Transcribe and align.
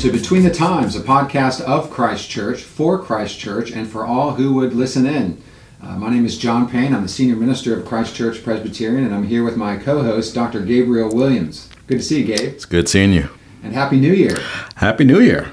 to 0.00 0.10
Between 0.10 0.44
the 0.44 0.50
Times, 0.50 0.96
a 0.96 1.00
podcast 1.00 1.60
of 1.60 1.90
Christ 1.90 2.30
Church, 2.30 2.62
for 2.62 2.98
Christ 2.98 3.38
Church, 3.38 3.70
and 3.70 3.86
for 3.86 4.06
all 4.06 4.32
who 4.32 4.54
would 4.54 4.72
listen 4.72 5.04
in. 5.04 5.42
Uh, 5.82 5.98
my 5.98 6.08
name 6.08 6.24
is 6.24 6.38
John 6.38 6.66
Payne. 6.70 6.94
I'm 6.94 7.02
the 7.02 7.08
senior 7.08 7.36
minister 7.36 7.78
of 7.78 7.84
Christ 7.84 8.14
Church 8.14 8.42
Presbyterian, 8.42 9.04
and 9.04 9.14
I'm 9.14 9.24
here 9.26 9.44
with 9.44 9.58
my 9.58 9.76
co 9.76 10.02
host, 10.02 10.34
Dr. 10.34 10.62
Gabriel 10.62 11.14
Williams. 11.14 11.68
Good 11.86 11.98
to 11.98 12.02
see 12.02 12.22
you, 12.22 12.34
Gabe. 12.34 12.54
It's 12.54 12.64
good 12.64 12.88
seeing 12.88 13.12
you. 13.12 13.28
And 13.62 13.74
Happy 13.74 14.00
New 14.00 14.14
Year. 14.14 14.38
Happy 14.76 15.04
New 15.04 15.20
Year. 15.20 15.52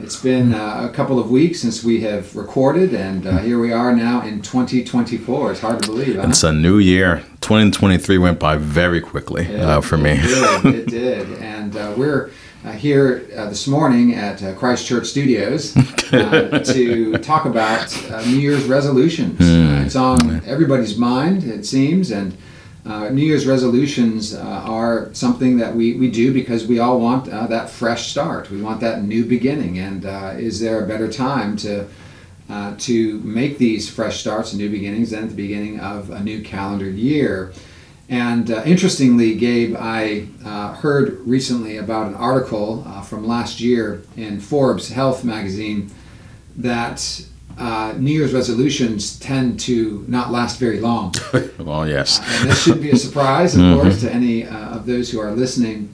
It's 0.00 0.22
been 0.22 0.54
uh, 0.54 0.88
a 0.88 0.94
couple 0.94 1.18
of 1.18 1.28
weeks 1.28 1.60
since 1.60 1.82
we 1.82 2.00
have 2.02 2.36
recorded, 2.36 2.94
and 2.94 3.26
uh, 3.26 3.38
here 3.38 3.58
we 3.58 3.72
are 3.72 3.92
now 3.92 4.22
in 4.22 4.42
2024. 4.42 5.50
It's 5.50 5.60
hard 5.60 5.82
to 5.82 5.88
believe. 5.88 6.14
Huh? 6.14 6.28
It's 6.28 6.44
a 6.44 6.52
new 6.52 6.78
year. 6.78 7.24
2023 7.40 8.16
went 8.18 8.38
by 8.38 8.58
very 8.58 9.00
quickly 9.00 9.52
uh, 9.56 9.80
for 9.80 9.96
me. 9.96 10.12
It 10.12 10.62
did. 10.62 10.74
it 10.74 10.86
did. 10.88 11.32
And 11.42 11.76
uh, 11.76 11.94
we're 11.96 12.30
uh, 12.64 12.72
here 12.72 13.26
uh, 13.36 13.46
this 13.46 13.66
morning 13.66 14.14
at 14.14 14.42
uh, 14.42 14.54
Christ 14.54 14.86
Church 14.86 15.06
Studios 15.06 15.76
uh, 16.12 16.62
to 16.64 17.18
talk 17.18 17.44
about 17.44 18.10
uh, 18.10 18.24
New 18.26 18.38
Year's 18.38 18.64
resolutions. 18.64 19.40
Uh, 19.40 19.82
it's 19.84 19.96
on 19.96 20.44
everybody's 20.44 20.96
mind, 20.96 21.44
it 21.44 21.64
seems, 21.64 22.10
and 22.10 22.36
uh, 22.88 23.10
New 23.10 23.22
Year's 23.22 23.46
resolutions 23.46 24.34
uh, 24.34 24.40
are 24.40 25.12
something 25.12 25.58
that 25.58 25.74
we, 25.74 25.94
we 25.94 26.10
do 26.10 26.32
because 26.32 26.66
we 26.66 26.78
all 26.78 26.98
want 26.98 27.28
uh, 27.28 27.46
that 27.46 27.68
fresh 27.68 28.08
start. 28.10 28.50
We 28.50 28.62
want 28.62 28.80
that 28.80 29.02
new 29.02 29.26
beginning. 29.26 29.78
And 29.78 30.06
uh, 30.06 30.34
is 30.38 30.58
there 30.58 30.82
a 30.82 30.86
better 30.86 31.10
time 31.12 31.56
to 31.58 31.86
uh, 32.48 32.74
to 32.78 33.18
make 33.18 33.58
these 33.58 33.90
fresh 33.90 34.20
starts 34.20 34.52
and 34.52 34.60
new 34.60 34.70
beginnings 34.70 35.10
than 35.10 35.24
at 35.24 35.28
the 35.28 35.34
beginning 35.34 35.80
of 35.80 36.08
a 36.08 36.20
new 36.20 36.42
calendar 36.42 36.88
year? 36.88 37.52
And 38.08 38.50
uh, 38.50 38.62
interestingly, 38.64 39.34
Gabe, 39.34 39.76
I 39.78 40.28
uh, 40.44 40.74
heard 40.74 41.18
recently 41.26 41.76
about 41.76 42.06
an 42.06 42.14
article 42.14 42.82
uh, 42.86 43.02
from 43.02 43.26
last 43.26 43.60
year 43.60 44.02
in 44.16 44.40
Forbes 44.40 44.88
Health 44.88 45.24
magazine 45.24 45.90
that 46.56 47.22
uh, 47.58 47.94
New 47.98 48.12
Year's 48.12 48.32
resolutions 48.32 49.18
tend 49.18 49.60
to 49.60 50.04
not 50.08 50.30
last 50.30 50.58
very 50.58 50.80
long. 50.80 51.12
well, 51.58 51.86
yes. 51.86 52.20
Uh, 52.20 52.24
and 52.26 52.50
this 52.50 52.62
shouldn't 52.62 52.82
be 52.82 52.90
a 52.90 52.96
surprise, 52.96 53.56
of 53.56 53.60
course, 53.80 54.00
to 54.00 54.12
any 54.12 54.46
uh, 54.46 54.76
of 54.76 54.86
those 54.86 55.10
who 55.10 55.20
are 55.20 55.32
listening. 55.32 55.92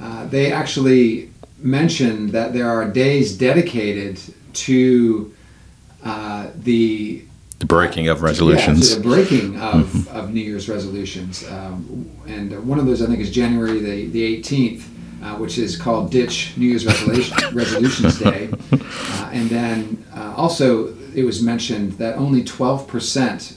Uh, 0.00 0.26
they 0.26 0.52
actually 0.52 1.30
mention 1.58 2.28
that 2.28 2.52
there 2.54 2.70
are 2.70 2.88
days 2.88 3.36
dedicated 3.36 4.18
to 4.54 5.34
uh, 6.04 6.48
The 6.56 7.24
breaking 7.70 8.08
of 8.08 8.18
yeah, 8.18 8.24
resolutions. 8.24 8.94
to 8.94 9.00
the 9.00 9.08
breaking 9.08 9.58
of, 9.60 10.08
of 10.08 10.32
New 10.34 10.40
Year's 10.40 10.68
resolutions. 10.68 11.48
Um, 11.48 12.10
and 12.26 12.66
one 12.66 12.78
of 12.78 12.86
those, 12.86 13.00
I 13.00 13.06
think, 13.06 13.20
is 13.20 13.30
January 13.30 13.80
the, 13.80 14.06
the 14.08 14.42
18th, 14.42 14.82
uh, 15.22 15.36
which 15.36 15.56
is 15.58 15.76
called 15.76 16.10
Ditch 16.10 16.56
New 16.56 16.66
Year's 16.66 16.84
Resolution, 16.84 17.36
Resolutions 17.54 18.18
Day. 18.18 18.50
Uh, 19.12 19.28
and 19.32 19.50
then 19.50 20.04
uh, 20.14 20.32
also, 20.36 20.94
it 21.14 21.24
was 21.24 21.42
mentioned 21.42 21.92
that 21.94 22.16
only 22.16 22.42
12% 22.42 23.56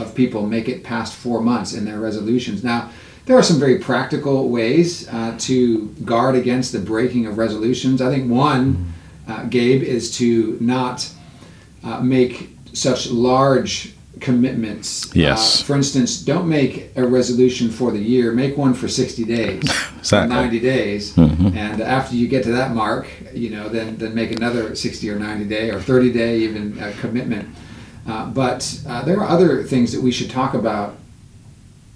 of 0.00 0.14
people 0.14 0.46
make 0.46 0.68
it 0.68 0.84
past 0.84 1.14
four 1.14 1.40
months 1.40 1.74
in 1.74 1.84
their 1.84 1.98
resolutions. 1.98 2.62
Now, 2.62 2.90
there 3.26 3.36
are 3.36 3.42
some 3.42 3.58
very 3.58 3.78
practical 3.78 4.48
ways 4.48 5.08
uh, 5.08 5.36
to 5.40 5.88
guard 6.04 6.34
against 6.34 6.72
the 6.72 6.78
breaking 6.80 7.26
of 7.26 7.38
resolutions. 7.38 8.02
I 8.02 8.10
think 8.10 8.30
one, 8.30 8.92
uh, 9.28 9.44
Gabe, 9.44 9.82
is 9.82 10.16
to 10.18 10.58
not 10.60 11.08
uh, 11.84 12.00
make 12.00 12.51
such 12.72 13.10
large 13.10 13.94
commitments. 14.20 15.14
Yes. 15.14 15.60
Uh, 15.60 15.64
for 15.64 15.76
instance, 15.76 16.18
don't 16.18 16.48
make 16.48 16.90
a 16.96 17.06
resolution 17.06 17.70
for 17.70 17.90
the 17.90 17.98
year. 17.98 18.32
Make 18.32 18.56
one 18.56 18.72
for 18.72 18.88
60 18.88 19.24
days, 19.24 19.62
Exactly. 19.98 20.34
90 20.34 20.60
days, 20.60 21.16
and 21.16 21.80
after 21.82 22.14
you 22.14 22.28
get 22.28 22.44
to 22.44 22.52
that 22.52 22.74
mark, 22.74 23.06
you 23.34 23.50
know, 23.50 23.68
then 23.68 23.96
then 23.96 24.14
make 24.14 24.30
another 24.32 24.74
60 24.74 25.10
or 25.10 25.18
90 25.18 25.44
day 25.46 25.70
or 25.70 25.80
30 25.80 26.12
day 26.12 26.38
even 26.38 26.78
uh, 26.80 26.92
commitment. 27.00 27.48
Uh, 28.06 28.26
but 28.30 28.80
uh, 28.88 29.04
there 29.04 29.20
are 29.20 29.28
other 29.28 29.62
things 29.62 29.92
that 29.92 30.00
we 30.00 30.10
should 30.10 30.30
talk 30.30 30.54
about 30.54 30.96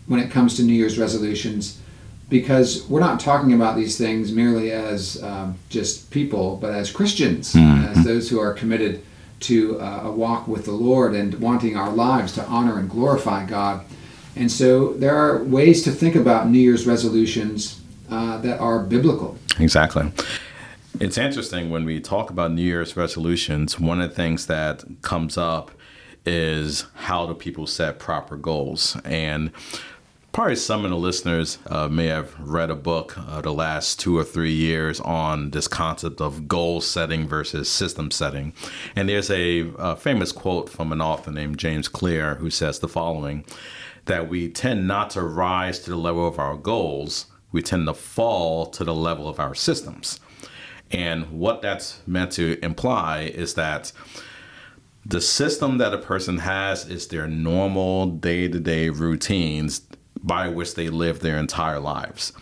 when 0.07 0.21
it 0.21 0.31
comes 0.31 0.57
to 0.57 0.63
New 0.63 0.73
Year's 0.73 0.99
resolutions 0.99 1.81
because 2.29 2.87
we're 2.89 3.01
not 3.01 3.19
talking 3.21 3.53
about 3.53 3.77
these 3.77 3.99
things 3.99 4.33
merely 4.33 4.71
as 4.73 5.23
um, 5.23 5.57
just 5.69 6.11
people, 6.11 6.57
but 6.57 6.73
as 6.73 6.91
Christians, 6.91 7.55
as 7.57 8.05
those 8.05 8.29
who 8.29 8.41
are 8.41 8.53
committed 8.53 9.03
to 9.41 9.81
uh, 9.81 10.03
a 10.05 10.13
walk 10.13 10.49
with 10.49 10.65
the 10.65 10.73
Lord 10.73 11.15
and 11.15 11.35
wanting 11.41 11.77
our 11.77 11.91
lives 11.91 12.33
to 12.35 12.45
honor 12.47 12.79
and 12.79 12.89
glorify 12.89 13.45
God. 13.47 13.85
And 14.35 14.51
so 14.51 14.93
there 14.95 15.17
are 15.17 15.43
ways 15.45 15.83
to 15.85 15.91
think 15.91 16.15
about 16.15 16.49
New 16.49 16.59
Year's 16.59 16.87
resolutions 16.87 17.81
uh, 18.11 18.39
that 18.39 18.59
are 18.61 18.81
biblical. 18.81 19.39
Exactly. 19.59 20.11
It's 21.01 21.19
interesting 21.19 21.71
when 21.71 21.85
we 21.85 22.01
talk 22.01 22.31
about 22.31 22.53
New 22.53 22.63
Year's 22.63 22.97
resolutions, 22.97 23.79
one 23.79 24.01
of 24.01 24.11
the 24.11 24.17
things 24.17 24.47
that 24.47 24.85
comes 25.03 25.37
up 25.37 25.71
is 26.25 26.87
how 26.95 27.27
do 27.27 27.35
people 27.35 27.67
set 27.67 27.99
proper 27.99 28.37
goals? 28.37 28.97
And 29.05 29.53
probably 30.37 30.55
some 30.55 30.85
of 30.85 30.91
the 30.91 30.97
listeners 30.99 31.57
uh, 31.69 31.89
may 31.89 32.09
have 32.09 32.39
read 32.39 32.69
a 32.69 32.75
book 32.75 33.17
uh, 33.17 33.41
the 33.41 33.51
last 33.51 33.99
two 33.99 34.19
or 34.19 34.23
three 34.23 34.53
years 34.53 35.01
on 35.01 35.49
this 35.53 35.67
concept 35.67 36.21
of 36.21 36.47
goal 36.47 36.79
setting 36.79 37.27
versus 37.27 37.71
system 37.71 38.11
setting. 38.11 38.53
And 38.95 39.09
there's 39.09 39.31
a, 39.31 39.71
uh 39.79 39.95
famous 39.95 40.33
quote 40.33 40.69
from 40.69 40.93
an 40.93 41.01
author 41.01 41.31
named 41.31 41.57
James 41.57 41.89
Clear 41.89 42.35
who 42.35 42.51
says 42.51 42.81
the 42.81 42.87
following 42.87 43.47
that 44.05 44.29
we 44.29 44.51
tend 44.51 44.87
not 44.87 45.09
to 45.09 45.23
rise 45.23 45.79
to 45.79 45.89
the 45.89 45.97
level 45.97 46.29
of 46.29 46.39
our 46.39 46.55
goals, 46.55 47.25
we 47.51 47.63
tend 47.63 47.87
to 47.87 47.95
fall 47.95 48.67
to 48.67 48.85
the 48.85 48.95
level 48.95 49.31
of 49.31 49.41
our 49.41 49.55
systems. 49.55 50.21
And 50.91 51.31
what 51.31 51.63
that's 51.63 52.03
meant 52.07 52.33
to 52.33 52.63
imply 52.63 53.21
is 53.23 53.55
that 53.55 53.91
the 55.09 55.21
system 55.21 55.79
that 55.79 55.95
a 55.95 55.99
person 55.99 56.39
has 56.39 56.89
is 56.89 57.07
their 57.07 57.29
normal 57.29 58.07
day 58.07 58.49
to 58.49 58.59
day 58.59 58.89
routines 58.89 59.83
by 60.27 60.49
which 60.49 60.75
they 60.75 60.91
live 60.91 61.21
their 61.21 61.39
entire 61.39 61.79
lives. 61.79 62.33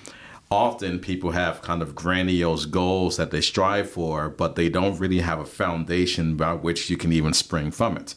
Often 0.50 1.00
people 1.00 1.32
have 1.32 1.62
kind 1.62 1.82
of 1.82 1.94
grandiose 1.94 2.64
goals 2.64 3.16
that 3.16 3.30
they 3.30 3.40
strive 3.40 3.90
for, 3.90 4.28
but 4.28 4.56
they 4.56 4.68
don't 4.68 4.98
really 4.98 5.20
have 5.20 5.38
a 5.38 5.44
foundation 5.44 6.36
by 6.36 6.54
which 6.54 6.88
you 6.88 6.96
can 6.96 7.12
even 7.12 7.32
spring 7.32 7.70
from 7.70 7.96
it. 7.96 8.14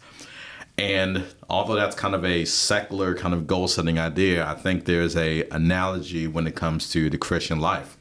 And 0.77 1.23
although 1.49 1.75
that's 1.75 1.95
kind 1.95 2.13
of 2.13 2.23
a 2.23 2.45
secular 2.45 3.15
kind 3.15 3.33
of 3.33 3.47
goal 3.47 3.67
setting 3.67 3.97
idea, 3.97 4.45
I 4.45 4.53
think 4.53 4.85
there's 4.85 5.15
a 5.15 5.47
analogy 5.49 6.27
when 6.27 6.45
it 6.45 6.55
comes 6.55 6.89
to 6.91 7.09
the 7.09 7.17
Christian 7.17 7.59
life. 7.59 7.97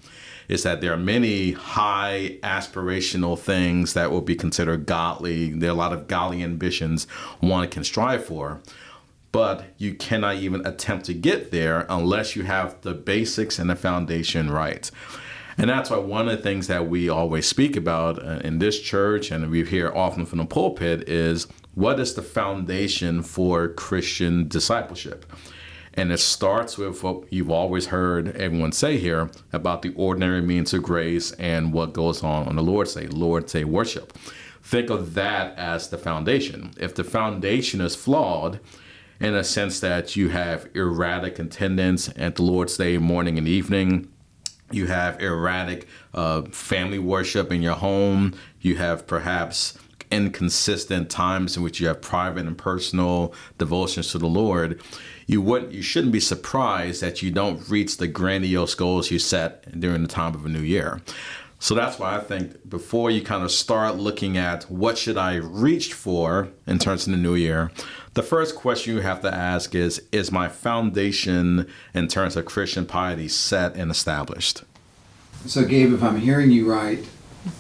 Is 0.49 0.63
that 0.63 0.81
there 0.81 0.93
are 0.93 0.99
many 0.99 1.53
high 1.53 2.39
aspirational 2.43 3.37
things 3.37 3.95
that 3.95 4.13
will 4.13 4.21
be 4.21 4.37
considered 4.37 4.87
godly. 4.87 5.51
There 5.51 5.71
are 5.71 5.73
a 5.73 5.77
lot 5.77 5.93
of 5.93 6.07
godly 6.07 6.43
ambitions 6.43 7.07
one 7.41 7.67
can 7.69 7.83
strive 7.83 8.25
for, 8.25 8.61
but 9.33 9.65
you 9.77 9.95
cannot 9.95 10.37
even 10.37 10.67
attempt 10.67 11.07
to 11.07 11.15
get 11.15 11.51
there 11.51 11.87
unless 11.89 12.37
you 12.37 12.45
have 12.45 12.81
the 12.83 12.95
basics 12.95 13.59
and 13.59 13.69
the 13.69 13.77
foundation 13.77 14.51
right. 14.51 14.91
And 15.59 15.71
that's 15.71 15.89
why 15.89 15.99
one 15.99 16.29
of 16.29 16.37
the 16.37 16.43
things 16.43 16.67
that 16.67 16.89
we 16.89 17.09
always 17.09 17.47
speak 17.47 17.77
about 17.77 18.23
uh, 18.23 18.41
in 18.45 18.59
this 18.59 18.81
church 18.81 19.31
and 19.31 19.51
we 19.51 19.65
hear 19.65 19.91
often 19.95 20.27
from 20.27 20.39
the 20.39 20.45
pulpit 20.45 21.09
is 21.09 21.47
what 21.75 21.99
is 21.99 22.15
the 22.15 22.23
foundation 22.23 23.23
for 23.23 23.69
Christian 23.69 24.49
discipleship? 24.49 25.25
And 25.95 26.13
it 26.13 26.19
starts 26.19 26.77
with 26.77 27.03
what 27.03 27.33
you've 27.33 27.51
always 27.51 27.87
heard 27.87 28.37
everyone 28.37 28.73
say 28.73 28.99
here 28.99 29.31
about 29.53 29.81
the 29.81 29.95
ordinary 29.95 30.43
means 30.43 30.75
of 30.75 30.83
grace 30.83 31.33
and 31.33 31.73
what 31.73 31.95
goes 31.95 32.23
on 32.23 32.47
on 32.47 32.57
the 32.57 32.63
Lord's 32.63 32.95
Day, 32.95 33.07
Lord's 33.07 33.53
Day 33.53 33.65
worship. 33.65 34.13
Think 34.63 34.91
of 34.91 35.15
that 35.15 35.57
as 35.57 35.89
the 35.89 35.97
foundation. 35.97 36.73
If 36.77 36.95
the 36.95 37.05
foundation 37.05 37.81
is 37.81 37.97
flawed, 37.97 38.61
in 39.21 39.35
a 39.35 39.45
sense 39.45 39.81
that 39.81 40.17
you 40.17 40.29
have 40.29 40.69
erratic 40.75 41.39
attendance 41.39 42.11
at 42.17 42.37
the 42.37 42.43
Lord's 42.43 42.77
Day 42.77 42.99
morning 42.99 43.39
and 43.39 43.49
evening, 43.49 44.09
you 44.71 44.87
have 44.87 45.21
erratic 45.21 45.87
uh, 46.13 46.43
family 46.43 46.99
worship 46.99 47.53
in 47.53 47.63
your 47.63 47.75
home. 47.75 48.35
You 48.61 48.77
have 48.77 49.07
perhaps 49.07 49.79
inconsistent 50.11 51.11
times 51.11 51.57
in 51.57 51.63
which 51.63 51.81
you 51.81 51.87
have 51.89 52.01
private 52.01 52.47
and 52.47 52.57
personal 52.57 53.33
devotions 53.59 54.11
to 54.13 54.19
the 54.19 54.27
Lord. 54.27 54.81
You 55.27 55.41
wouldn't, 55.41 55.73
you 55.73 55.83
shouldn't 55.83 56.13
be 56.13 56.21
surprised 56.21 57.01
that 57.01 57.23
you 57.23 57.31
don't 57.31 57.69
reach 57.69 57.97
the 57.97 58.07
grandiose 58.07 58.75
goals 58.75 59.11
you 59.11 59.19
set 59.19 59.79
during 59.79 60.03
the 60.03 60.09
time 60.09 60.35
of 60.35 60.47
a 60.47 60.49
new 60.49 60.61
year. 60.61 61.01
So 61.59 61.75
that's 61.75 61.99
why 61.99 62.17
I 62.17 62.21
think 62.21 62.69
before 62.69 63.11
you 63.11 63.23
kind 63.23 63.43
of 63.43 63.51
start 63.51 63.97
looking 63.97 64.37
at 64.37 64.65
what 64.65 64.99
should 64.99 65.17
I 65.17 65.37
reach 65.37 65.95
for 65.95 66.49
in 66.67 66.79
terms 66.79 67.07
of 67.07 67.13
the 67.13 67.19
new 67.19 67.35
year, 67.35 67.73
the 68.17 68.23
first 68.23 68.57
question 68.57 68.95
you 68.95 69.03
have 69.03 69.21
to 69.21 69.33
ask 69.33 69.75
is 69.75 70.03
Is 70.11 70.33
my 70.33 70.49
foundation 70.49 71.69
in 71.95 72.09
terms 72.09 72.35
of 72.35 72.47
Christian 72.47 72.87
piety 72.87 73.29
set 73.29 73.77
and 73.77 73.91
established? 73.91 74.65
So, 75.45 75.65
Gabe, 75.65 75.93
if 75.93 76.03
I'm 76.03 76.19
hearing 76.19 76.51
you 76.51 76.69
right, 76.69 77.07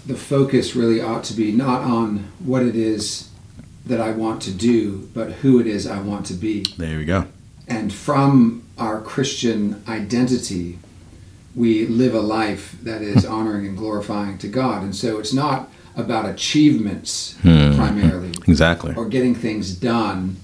the 0.06 0.16
focus 0.16 0.74
really 0.74 1.00
ought 1.00 1.22
to 1.24 1.34
be 1.34 1.52
not 1.52 1.82
on 1.82 2.32
what 2.38 2.62
it 2.62 2.74
is 2.74 3.28
that 3.84 4.00
I 4.00 4.10
want 4.12 4.42
to 4.42 4.50
do, 4.50 5.08
but 5.14 5.30
who 5.30 5.60
it 5.60 5.66
is 5.66 5.86
I 5.86 6.00
want 6.00 6.26
to 6.26 6.34
be. 6.34 6.64
There 6.76 6.98
we 6.98 7.04
go. 7.04 7.26
And 7.68 7.92
from 7.92 8.64
our 8.78 9.00
Christian 9.02 9.84
identity, 9.86 10.78
we 11.54 11.86
live 11.86 12.14
a 12.14 12.20
life 12.20 12.76
that 12.82 13.02
is 13.02 13.26
hmm. 13.26 13.32
honoring 13.32 13.66
and 13.66 13.76
glorifying 13.76 14.38
to 14.38 14.48
God. 14.48 14.82
And 14.82 14.96
so 14.96 15.18
it's 15.18 15.34
not 15.34 15.70
about 15.94 16.26
achievements 16.26 17.36
hmm. 17.42 17.76
primarily 17.76 18.32
Exactly. 18.48 18.94
or 18.94 19.06
getting 19.06 19.34
things 19.34 19.74
done. 19.74 20.36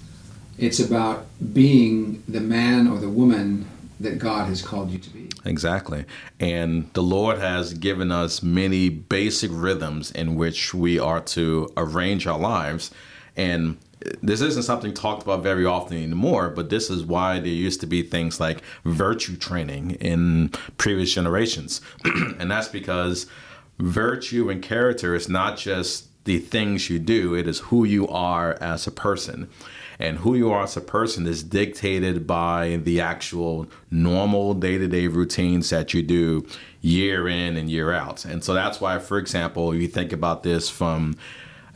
It's 0.63 0.79
about 0.79 1.27
being 1.53 2.23
the 2.29 2.41
man 2.41 2.87
or 2.87 2.99
the 2.99 3.09
woman 3.09 3.67
that 3.99 4.21
God 4.21 4.47
has 4.47 4.63
called 4.63 4.93
you 4.93 4.99
to 4.99 5.11
be. 5.11 5.29
Exactly. 5.45 6.05
And 6.39 6.89
the 6.93 7.03
Lord 7.03 7.39
has 7.39 7.75
given 7.75 8.13
us 8.13 8.45
many 8.45 8.89
basic 8.89 9.51
rhythms 9.53 10.13
in 10.13 10.37
which 10.37 10.73
we 10.73 11.01
are 11.01 11.21
to 11.21 11.69
arrange 11.77 12.29
our 12.29 12.39
lives. 12.39 12.93
And 13.37 13.77
this 14.23 14.41
isn't 14.41 14.63
something 14.63 14.95
talked 14.95 15.25
about 15.25 15.43
very 15.43 15.67
often 15.67 15.97
anymore, 15.97 16.49
but 16.49 16.71
this 16.71 16.91
is 16.91 17.05
why 17.05 17.41
there 17.41 17.49
used 17.49 17.81
to 17.81 17.89
be 17.89 18.05
things 18.05 18.39
like 18.39 18.63
virtue 18.85 19.37
training 19.37 19.97
in 20.01 20.51
previous 20.79 21.13
generations. 21.13 21.81
and 22.05 22.49
that's 22.49 22.69
because 22.69 23.27
virtue 23.81 24.49
and 24.49 24.63
character 24.63 25.17
is 25.17 25.29
not 25.29 25.59
just 25.59 26.07
the 26.25 26.39
things 26.39 26.89
you 26.89 27.01
do, 27.01 27.35
it 27.35 27.49
is 27.49 27.59
who 27.59 27.83
you 27.83 28.07
are 28.07 28.53
as 28.61 28.87
a 28.87 28.93
person. 28.93 29.49
And 30.03 30.19
who 30.19 30.35
you 30.35 30.51
are 30.51 30.65
as 30.65 30.77
a 30.77 30.81
person 30.81 31.29
is 31.29 31.45
dictated 31.45 32.27
by 32.27 32.81
the 32.83 33.01
actual 33.01 33.69
normal 33.89 34.53
day 34.53 34.77
to 34.77 34.89
day 34.89 35.07
routines 35.07 35.71
that 35.71 35.95
you 35.95 36.03
do 36.03 36.45
year 36.81 37.29
in 37.29 37.57
and 37.57 37.71
year 37.71 37.93
out. 37.93 38.25
And 38.25 38.43
so 38.43 38.53
that's 38.53 38.81
why, 38.81 38.99
for 38.99 39.17
example, 39.17 39.71
if 39.71 39.81
you 39.81 39.87
think 39.87 40.13
about 40.13 40.43
this 40.43 40.69
from 40.69 41.15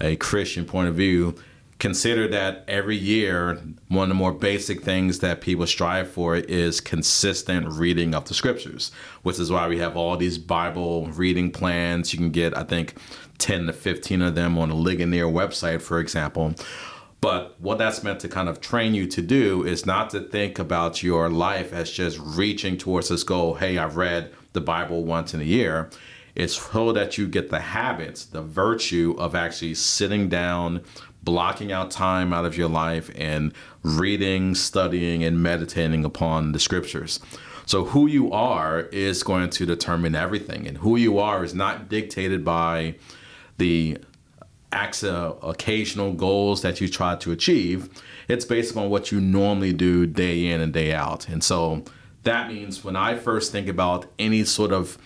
a 0.00 0.16
Christian 0.16 0.64
point 0.64 0.88
of 0.88 0.96
view, 0.96 1.36
consider 1.78 2.26
that 2.26 2.64
every 2.66 2.96
year, 2.96 3.62
one 3.86 4.02
of 4.02 4.08
the 4.08 4.16
more 4.16 4.32
basic 4.32 4.82
things 4.82 5.20
that 5.20 5.40
people 5.40 5.64
strive 5.64 6.10
for 6.10 6.34
is 6.34 6.80
consistent 6.80 7.68
reading 7.68 8.12
of 8.12 8.24
the 8.24 8.34
scriptures, 8.34 8.90
which 9.22 9.38
is 9.38 9.52
why 9.52 9.68
we 9.68 9.78
have 9.78 9.96
all 9.96 10.16
these 10.16 10.36
Bible 10.36 11.06
reading 11.12 11.52
plans. 11.52 12.12
You 12.12 12.18
can 12.18 12.32
get, 12.32 12.56
I 12.58 12.64
think, 12.64 12.96
10 13.38 13.66
to 13.66 13.72
15 13.72 14.20
of 14.20 14.34
them 14.34 14.58
on 14.58 14.70
the 14.70 14.74
Ligonier 14.74 15.26
website, 15.26 15.80
for 15.80 16.00
example. 16.00 16.56
But 17.26 17.60
what 17.60 17.78
that's 17.78 18.04
meant 18.04 18.20
to 18.20 18.28
kind 18.28 18.48
of 18.48 18.60
train 18.60 18.94
you 18.94 19.08
to 19.08 19.20
do 19.20 19.64
is 19.64 19.84
not 19.84 20.10
to 20.10 20.20
think 20.20 20.60
about 20.60 21.02
your 21.02 21.28
life 21.28 21.72
as 21.72 21.90
just 21.90 22.20
reaching 22.20 22.78
towards 22.78 23.08
this 23.08 23.24
goal. 23.24 23.54
Hey, 23.54 23.78
I've 23.78 23.96
read 23.96 24.30
the 24.52 24.60
Bible 24.60 25.02
once 25.02 25.34
in 25.34 25.40
a 25.40 25.42
year. 25.42 25.90
It's 26.36 26.54
so 26.54 26.92
that 26.92 27.18
you 27.18 27.26
get 27.26 27.50
the 27.50 27.58
habits, 27.58 28.26
the 28.26 28.42
virtue 28.42 29.16
of 29.18 29.34
actually 29.34 29.74
sitting 29.74 30.28
down, 30.28 30.82
blocking 31.24 31.72
out 31.72 31.90
time 31.90 32.32
out 32.32 32.44
of 32.44 32.56
your 32.56 32.68
life, 32.68 33.10
and 33.16 33.52
reading, 33.82 34.54
studying, 34.54 35.24
and 35.24 35.42
meditating 35.42 36.04
upon 36.04 36.52
the 36.52 36.60
scriptures. 36.60 37.18
So, 37.64 37.86
who 37.86 38.06
you 38.06 38.30
are 38.30 38.82
is 38.92 39.24
going 39.24 39.50
to 39.50 39.66
determine 39.66 40.14
everything. 40.14 40.64
And 40.68 40.78
who 40.78 40.94
you 40.94 41.18
are 41.18 41.42
is 41.42 41.56
not 41.56 41.88
dictated 41.88 42.44
by 42.44 42.94
the 43.58 43.98
occasional 44.72 46.12
goals 46.12 46.62
that 46.62 46.80
you 46.80 46.88
try 46.88 47.16
to 47.16 47.32
achieve. 47.32 47.88
It's 48.28 48.44
based 48.44 48.76
on 48.76 48.90
what 48.90 49.12
you 49.12 49.20
normally 49.20 49.72
do 49.72 50.06
day 50.06 50.46
in 50.46 50.60
and 50.60 50.72
day 50.72 50.92
out. 50.92 51.28
And 51.28 51.42
so 51.42 51.84
that 52.24 52.48
means 52.48 52.84
when 52.84 52.96
I 52.96 53.16
first 53.16 53.52
think 53.52 53.68
about 53.68 54.06
any 54.18 54.44
sort 54.44 54.72
of 54.72 54.98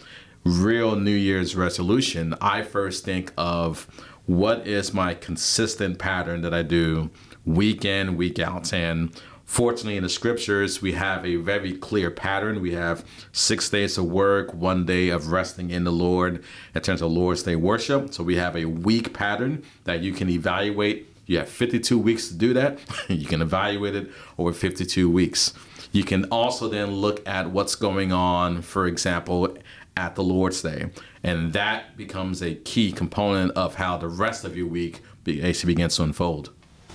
real 0.44 0.96
New 0.96 1.10
Year's 1.14 1.54
resolution, 1.54 2.34
I 2.40 2.62
first 2.62 3.04
think 3.04 3.32
of 3.36 3.86
what 4.26 4.66
is 4.66 4.94
my 4.94 5.14
consistent 5.14 5.98
pattern 5.98 6.42
that 6.42 6.54
I 6.54 6.62
do 6.62 7.10
week 7.44 7.84
in, 7.84 8.16
week 8.16 8.38
out. 8.38 8.72
And 8.72 9.10
fortunately, 9.50 9.96
in 9.96 10.04
the 10.04 10.08
scriptures, 10.08 10.80
we 10.80 10.92
have 10.92 11.26
a 11.26 11.34
very 11.34 11.76
clear 11.76 12.08
pattern. 12.08 12.60
We 12.60 12.72
have 12.74 13.04
six 13.32 13.68
days 13.68 13.98
of 13.98 14.04
work, 14.04 14.54
one 14.54 14.86
day 14.86 15.08
of 15.08 15.32
resting 15.32 15.70
in 15.70 15.82
the 15.82 15.90
Lord 15.90 16.44
in 16.72 16.80
terms 16.82 17.02
of 17.02 17.10
Lord's 17.10 17.42
Day 17.42 17.56
worship. 17.56 18.14
So 18.14 18.22
we 18.22 18.36
have 18.36 18.54
a 18.54 18.66
week 18.66 19.12
pattern 19.12 19.64
that 19.84 20.02
you 20.02 20.12
can 20.12 20.30
evaluate. 20.30 21.08
You 21.26 21.38
have 21.38 21.48
52 21.48 21.98
weeks 21.98 22.28
to 22.28 22.34
do 22.34 22.54
that. 22.54 22.78
you 23.08 23.26
can 23.26 23.42
evaluate 23.42 23.96
it 23.96 24.12
over 24.38 24.52
52 24.52 25.10
weeks. 25.10 25.52
You 25.90 26.04
can 26.04 26.26
also 26.26 26.68
then 26.68 26.92
look 26.92 27.26
at 27.28 27.50
what's 27.50 27.74
going 27.74 28.12
on, 28.12 28.62
for 28.62 28.86
example, 28.86 29.58
at 29.96 30.14
the 30.14 30.22
Lord's 30.22 30.62
Day. 30.62 30.90
And 31.24 31.52
that 31.54 31.96
becomes 31.96 32.40
a 32.40 32.54
key 32.54 32.92
component 32.92 33.50
of 33.56 33.74
how 33.74 33.96
the 33.96 34.08
rest 34.08 34.44
of 34.44 34.56
your 34.56 34.68
week 34.68 35.00
actually 35.26 35.74
begins 35.74 35.96
to 35.96 36.04
unfold. 36.04 36.50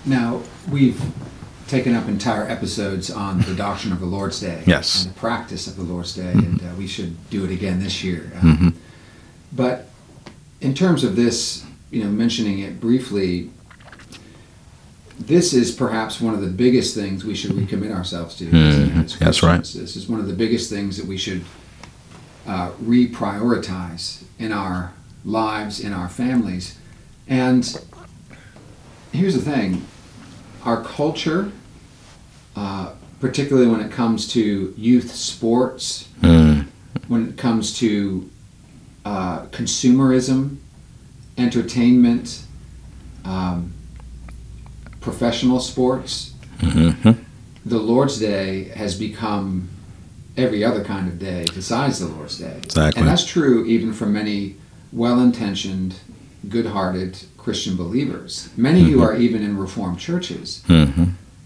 Now, 0.06 0.40
we've 0.70 0.98
taken 1.68 1.94
up 1.94 2.06
entire 2.08 2.48
episodes 2.48 3.10
on 3.10 3.40
the 3.42 3.54
doctrine 3.54 3.92
of 3.92 4.00
the 4.00 4.06
Lord's 4.06 4.40
Day 4.40 4.62
Yes. 4.66 5.04
and 5.04 5.14
the 5.14 5.18
practice 5.18 5.66
of 5.66 5.76
the 5.76 5.82
Lord's 5.82 6.14
Day, 6.14 6.30
and 6.32 6.60
uh, 6.60 6.66
we 6.78 6.86
should 6.86 7.16
do 7.30 7.44
it 7.44 7.50
again 7.50 7.82
this 7.82 8.04
year. 8.04 8.30
Um, 8.40 8.74
But 9.52 9.88
in 10.60 10.74
terms 10.74 11.02
of 11.04 11.16
this, 11.16 11.64
you 11.90 12.04
know, 12.04 12.10
mentioning 12.10 12.58
it 12.60 12.80
briefly, 12.80 13.50
this 15.18 15.52
is 15.54 15.70
perhaps 15.72 16.20
one 16.20 16.34
of 16.34 16.40
the 16.40 16.46
biggest 16.48 16.94
things 16.94 17.24
we 17.24 17.34
should 17.34 17.52
recommit 17.52 17.90
ourselves 17.94 18.34
to. 18.36 18.48
as- 18.50 19.12
as 19.14 19.18
That's 19.18 19.42
right. 19.42 19.60
This 19.60 19.96
is 19.96 20.08
one 20.08 20.20
of 20.20 20.26
the 20.26 20.34
biggest 20.34 20.68
things 20.70 20.96
that 20.98 21.06
we 21.06 21.16
should 21.16 21.42
uh, 22.46 22.70
reprioritize 22.84 24.22
in 24.38 24.52
our 24.52 24.92
lives, 25.24 25.80
in 25.80 25.92
our 25.92 26.08
families. 26.08 26.76
And 27.26 27.80
here's 29.12 29.34
the 29.34 29.40
thing 29.40 29.84
our 30.66 30.82
culture, 30.82 31.50
uh, 32.56 32.92
particularly 33.20 33.68
when 33.68 33.80
it 33.80 33.90
comes 33.90 34.28
to 34.32 34.74
youth 34.76 35.14
sports, 35.14 36.08
when 37.08 37.28
it 37.28 37.38
comes 37.38 37.78
to 37.78 38.28
uh, 39.04 39.46
consumerism, 39.46 40.56
entertainment, 41.38 42.42
um, 43.24 43.72
professional 45.00 45.60
sports, 45.60 46.34
the 47.64 47.78
Lord's 47.78 48.18
Day 48.18 48.64
has 48.70 48.98
become 48.98 49.68
every 50.36 50.64
other 50.64 50.84
kind 50.84 51.08
of 51.08 51.18
day 51.18 51.44
besides 51.54 52.00
the 52.00 52.06
Lord's 52.06 52.38
Day. 52.38 52.58
Exactly. 52.64 53.00
And 53.00 53.08
that's 53.08 53.24
true 53.24 53.64
even 53.66 53.92
for 53.92 54.06
many 54.06 54.56
well 54.92 55.20
intentioned, 55.20 56.00
good 56.48 56.66
hearted 56.66 57.18
Christian 57.46 57.76
believers, 57.76 58.48
many 58.56 58.82
who 58.82 59.00
are 59.00 59.14
even 59.14 59.40
in 59.40 59.56
Reformed 59.56 60.00
churches. 60.00 60.64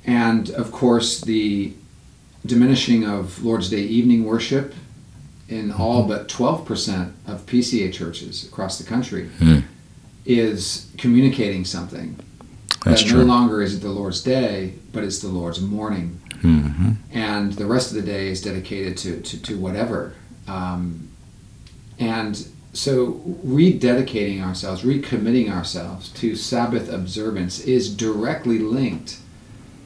And 0.07 0.49
of 0.49 0.73
course, 0.73 1.21
the 1.21 1.75
diminishing 2.47 3.05
of 3.05 3.45
Lord's 3.45 3.69
Day 3.69 3.83
evening 3.83 4.25
worship 4.25 4.73
in 5.47 5.71
all 5.71 6.09
but 6.09 6.27
12% 6.27 7.13
of 7.27 7.45
PCA 7.45 7.93
churches 7.93 8.49
across 8.49 8.79
the 8.79 8.85
country 8.85 9.29
is 10.25 10.91
communicating 10.97 11.67
something. 11.67 12.19
That's 12.87 13.03
that 13.03 13.09
true. 13.11 13.19
no 13.19 13.25
longer 13.27 13.61
is 13.61 13.77
it 13.77 13.81
the 13.81 13.91
Lord's 13.91 14.23
Day, 14.23 14.77
but 14.95 15.05
it's 15.05 15.19
the 15.19 15.29
Lord's 15.29 15.61
morning. 15.61 16.19
Mm-hmm. 16.37 16.93
And 17.13 17.53
the 17.53 17.67
rest 17.67 17.91
of 17.91 17.97
the 17.97 18.07
day 18.11 18.29
is 18.29 18.41
dedicated 18.41 18.97
to, 18.97 19.21
to, 19.21 19.43
to 19.43 19.59
whatever. 19.59 20.15
Um, 20.49 21.11
and 21.99 22.49
so 22.73 23.15
rededicating 23.45 24.41
ourselves, 24.43 24.83
recommitting 24.83 25.51
ourselves 25.51 26.09
to 26.11 26.37
Sabbath 26.37 26.89
observance 26.93 27.61
is 27.61 27.95
directly 27.95 28.59
linked 28.59 29.19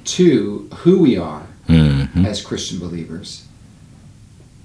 to 0.05 0.69
who 0.79 1.01
we 1.01 1.17
are 1.17 1.47
Mm-hmm. 1.67 2.27
as 2.27 2.43
Christian 2.45 2.79
believers. 2.79 3.47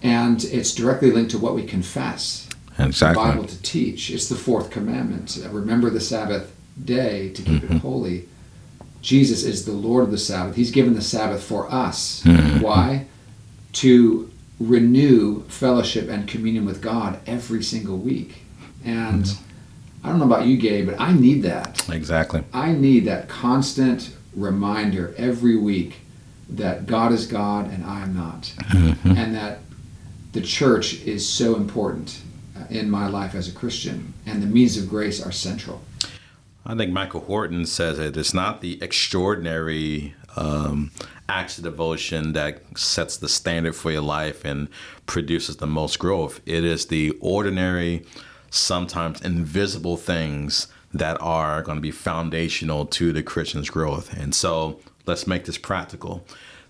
And 0.04 0.44
it's 0.44 0.76
directly 0.76 1.12
linked 1.12 1.32
to 1.32 1.38
what 1.38 1.56
we 1.56 1.64
confess 1.64 2.50
Exactly. 2.78 3.24
the 3.24 3.30
Bible 3.32 3.46
to 3.46 3.62
teach. 3.62 4.10
It's 4.10 4.28
the 4.28 4.36
fourth 4.36 4.70
commandment. 4.70 5.40
Remember 5.50 5.90
the 5.90 6.02
Sabbath 6.02 6.54
day 6.84 7.30
to 7.30 7.42
keep 7.42 7.64
it 7.64 7.78
holy. 7.78 8.28
Jesus 9.02 9.44
is 9.46 9.64
the 9.66 9.72
Lord 9.72 10.04
of 10.04 10.12
the 10.12 10.18
Sabbath. 10.18 10.58
He's 10.58 10.72
given 10.72 10.94
the 10.94 11.02
Sabbath 11.02 11.42
for 11.42 11.72
us. 11.72 12.22
Why? 12.60 13.06
To 13.74 14.29
renew 14.60 15.44
fellowship 15.44 16.10
and 16.10 16.28
communion 16.28 16.66
with 16.66 16.82
God 16.82 17.20
every 17.26 17.64
single 17.64 17.98
week. 17.98 18.44
And 18.84 19.26
I 20.04 20.10
don't 20.10 20.20
know 20.20 20.26
about 20.26 20.46
you, 20.46 20.58
Gabe, 20.58 20.88
but 20.88 21.00
I 21.00 21.14
need 21.14 21.44
that. 21.44 21.88
Exactly. 21.90 22.44
I 22.54 22.72
need 22.72 23.06
that 23.06 23.28
constant 23.28 24.16
reminder 24.36 25.14
every 25.18 25.58
week 25.58 25.98
that 26.50 26.88
God 26.88 27.12
is 27.12 27.28
God 27.28 27.72
and 27.72 27.84
I 27.84 28.02
am 28.02 28.16
not. 28.16 28.54
And 29.06 29.36
that 29.36 29.60
the 30.32 30.42
church 30.42 31.02
is 31.04 31.28
so 31.28 31.56
important 31.56 32.22
uh, 32.58 32.66
in 32.70 32.90
my 32.90 33.08
life 33.08 33.36
as 33.36 33.48
a 33.48 33.52
Christian. 33.52 34.14
And 34.26 34.42
the 34.42 34.48
means 34.48 34.78
of 34.78 34.90
grace 34.90 35.24
are 35.26 35.32
central. 35.32 35.82
I 36.66 36.76
think 36.76 36.92
Michael 36.92 37.22
Horton 37.22 37.66
says 37.66 37.98
it. 38.00 38.16
It's 38.16 38.34
not 38.34 38.62
the 38.62 38.82
extraordinary 38.82 40.14
um, 40.36 40.92
acts 41.30 41.58
of 41.58 41.64
devotion 41.64 42.34
that 42.34 42.62
sets 42.78 43.18
the 43.18 43.30
standard 43.30 43.76
for 43.76 43.92
your 43.92 44.02
life 44.02 44.44
and 44.44 44.68
produces 45.06 45.58
the 45.58 45.68
most 45.68 46.00
growth. 46.00 46.42
It 46.46 46.64
is 46.64 46.88
the 46.88 47.12
ordinary, 47.22 48.06
sometimes 48.50 49.22
invisible 49.22 49.96
things 49.96 50.68
that 50.94 51.22
are 51.22 51.62
going 51.62 51.78
to 51.78 51.82
be 51.82 51.92
foundational 51.92 52.86
to 52.88 53.14
the 53.14 53.22
Christian's 53.22 53.70
growth. 53.70 54.12
And 54.18 54.34
so 54.34 54.80
let's 55.06 55.28
make 55.28 55.46
this 55.46 55.58
practical. 55.58 56.26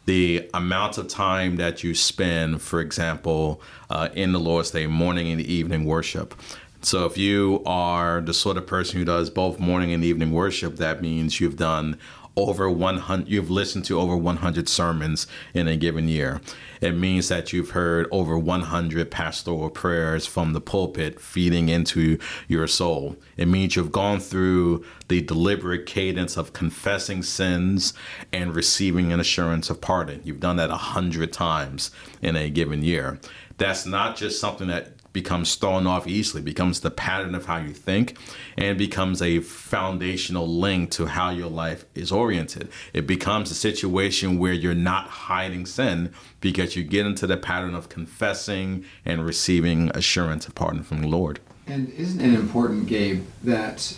the 0.09 0.49
amount 0.55 0.97
of 0.97 1.07
time 1.07 1.57
that 1.57 1.83
you 1.83 1.93
spend, 1.93 2.59
for 2.63 2.79
example, 2.81 3.61
uh, 3.91 4.09
in 4.15 4.31
the 4.31 4.39
Lord's 4.39 4.71
Day, 4.71 4.87
morning 4.87 5.31
and 5.31 5.39
evening 5.39 5.85
worship. 5.85 6.33
So 6.81 7.05
if 7.05 7.15
you 7.15 7.61
are 7.65 8.19
the 8.19 8.33
sort 8.33 8.57
of 8.57 8.65
person 8.65 8.97
who 8.97 9.05
does 9.05 9.29
both 9.29 9.59
morning 9.59 9.91
and 9.93 10.03
evening 10.03 10.31
worship, 10.31 10.77
that 10.77 11.01
means 11.01 11.39
you've 11.39 11.57
done 11.57 11.99
over 12.39 12.69
100 12.69 13.27
you've 13.27 13.49
listened 13.49 13.85
to 13.85 13.99
over 13.99 14.15
100 14.15 14.69
sermons 14.69 15.27
in 15.53 15.67
a 15.67 15.75
given 15.75 16.07
year. 16.07 16.41
It 16.81 16.93
means 16.93 17.27
that 17.27 17.51
you've 17.51 17.71
heard 17.71 18.07
over 18.11 18.37
100 18.37 19.11
pastoral 19.11 19.69
prayers 19.69 20.25
from 20.25 20.53
the 20.53 20.61
pulpit 20.61 21.19
feeding 21.19 21.69
into 21.69 22.17
your 22.47 22.67
soul. 22.67 23.17
It 23.35 23.47
means 23.47 23.75
you've 23.75 23.91
gone 23.91 24.19
through 24.19 24.85
the 25.09 25.21
deliberate 25.21 25.85
cadence 25.85 26.37
of 26.37 26.53
confessing 26.53 27.23
sins 27.23 27.93
and 28.31 28.55
receiving 28.55 29.11
an 29.11 29.19
assurance 29.19 29.69
of 29.69 29.81
pardon. 29.81 30.21
You've 30.23 30.39
done 30.39 30.55
that 30.57 30.69
100 30.69 31.33
times 31.33 31.91
in 32.21 32.35
a 32.35 32.49
given 32.49 32.83
year. 32.83 33.19
That's 33.57 33.85
not 33.85 34.15
just 34.15 34.39
something 34.39 34.67
that 34.67 34.93
becomes 35.13 35.55
thrown 35.55 35.87
off 35.87 36.07
easily, 36.07 36.41
becomes 36.41 36.81
the 36.81 36.91
pattern 36.91 37.33
of 37.33 37.45
how 37.45 37.57
you 37.57 37.73
think, 37.73 38.17
and 38.57 38.77
becomes 38.77 39.21
a 39.21 39.39
foundational 39.39 40.47
link 40.47 40.91
to 40.91 41.07
how 41.07 41.29
your 41.29 41.49
life 41.49 41.85
is 41.95 42.11
oriented. 42.11 42.69
It 42.93 43.07
becomes 43.07 43.51
a 43.51 43.55
situation 43.55 44.37
where 44.37 44.53
you're 44.53 44.75
not 44.75 45.07
hiding 45.09 45.65
sin 45.65 46.13
because 46.41 46.75
you 46.75 46.83
get 46.83 47.05
into 47.05 47.27
the 47.27 47.37
pattern 47.37 47.73
of 47.73 47.89
confessing 47.89 48.85
and 49.05 49.25
receiving 49.25 49.89
assurance 49.95 50.47
of 50.47 50.55
pardon 50.55 50.83
from 50.83 51.01
the 51.01 51.07
Lord. 51.07 51.39
And 51.67 51.89
isn't 51.89 52.21
it 52.21 52.33
important, 52.33 52.87
Gabe, 52.87 53.25
that 53.43 53.95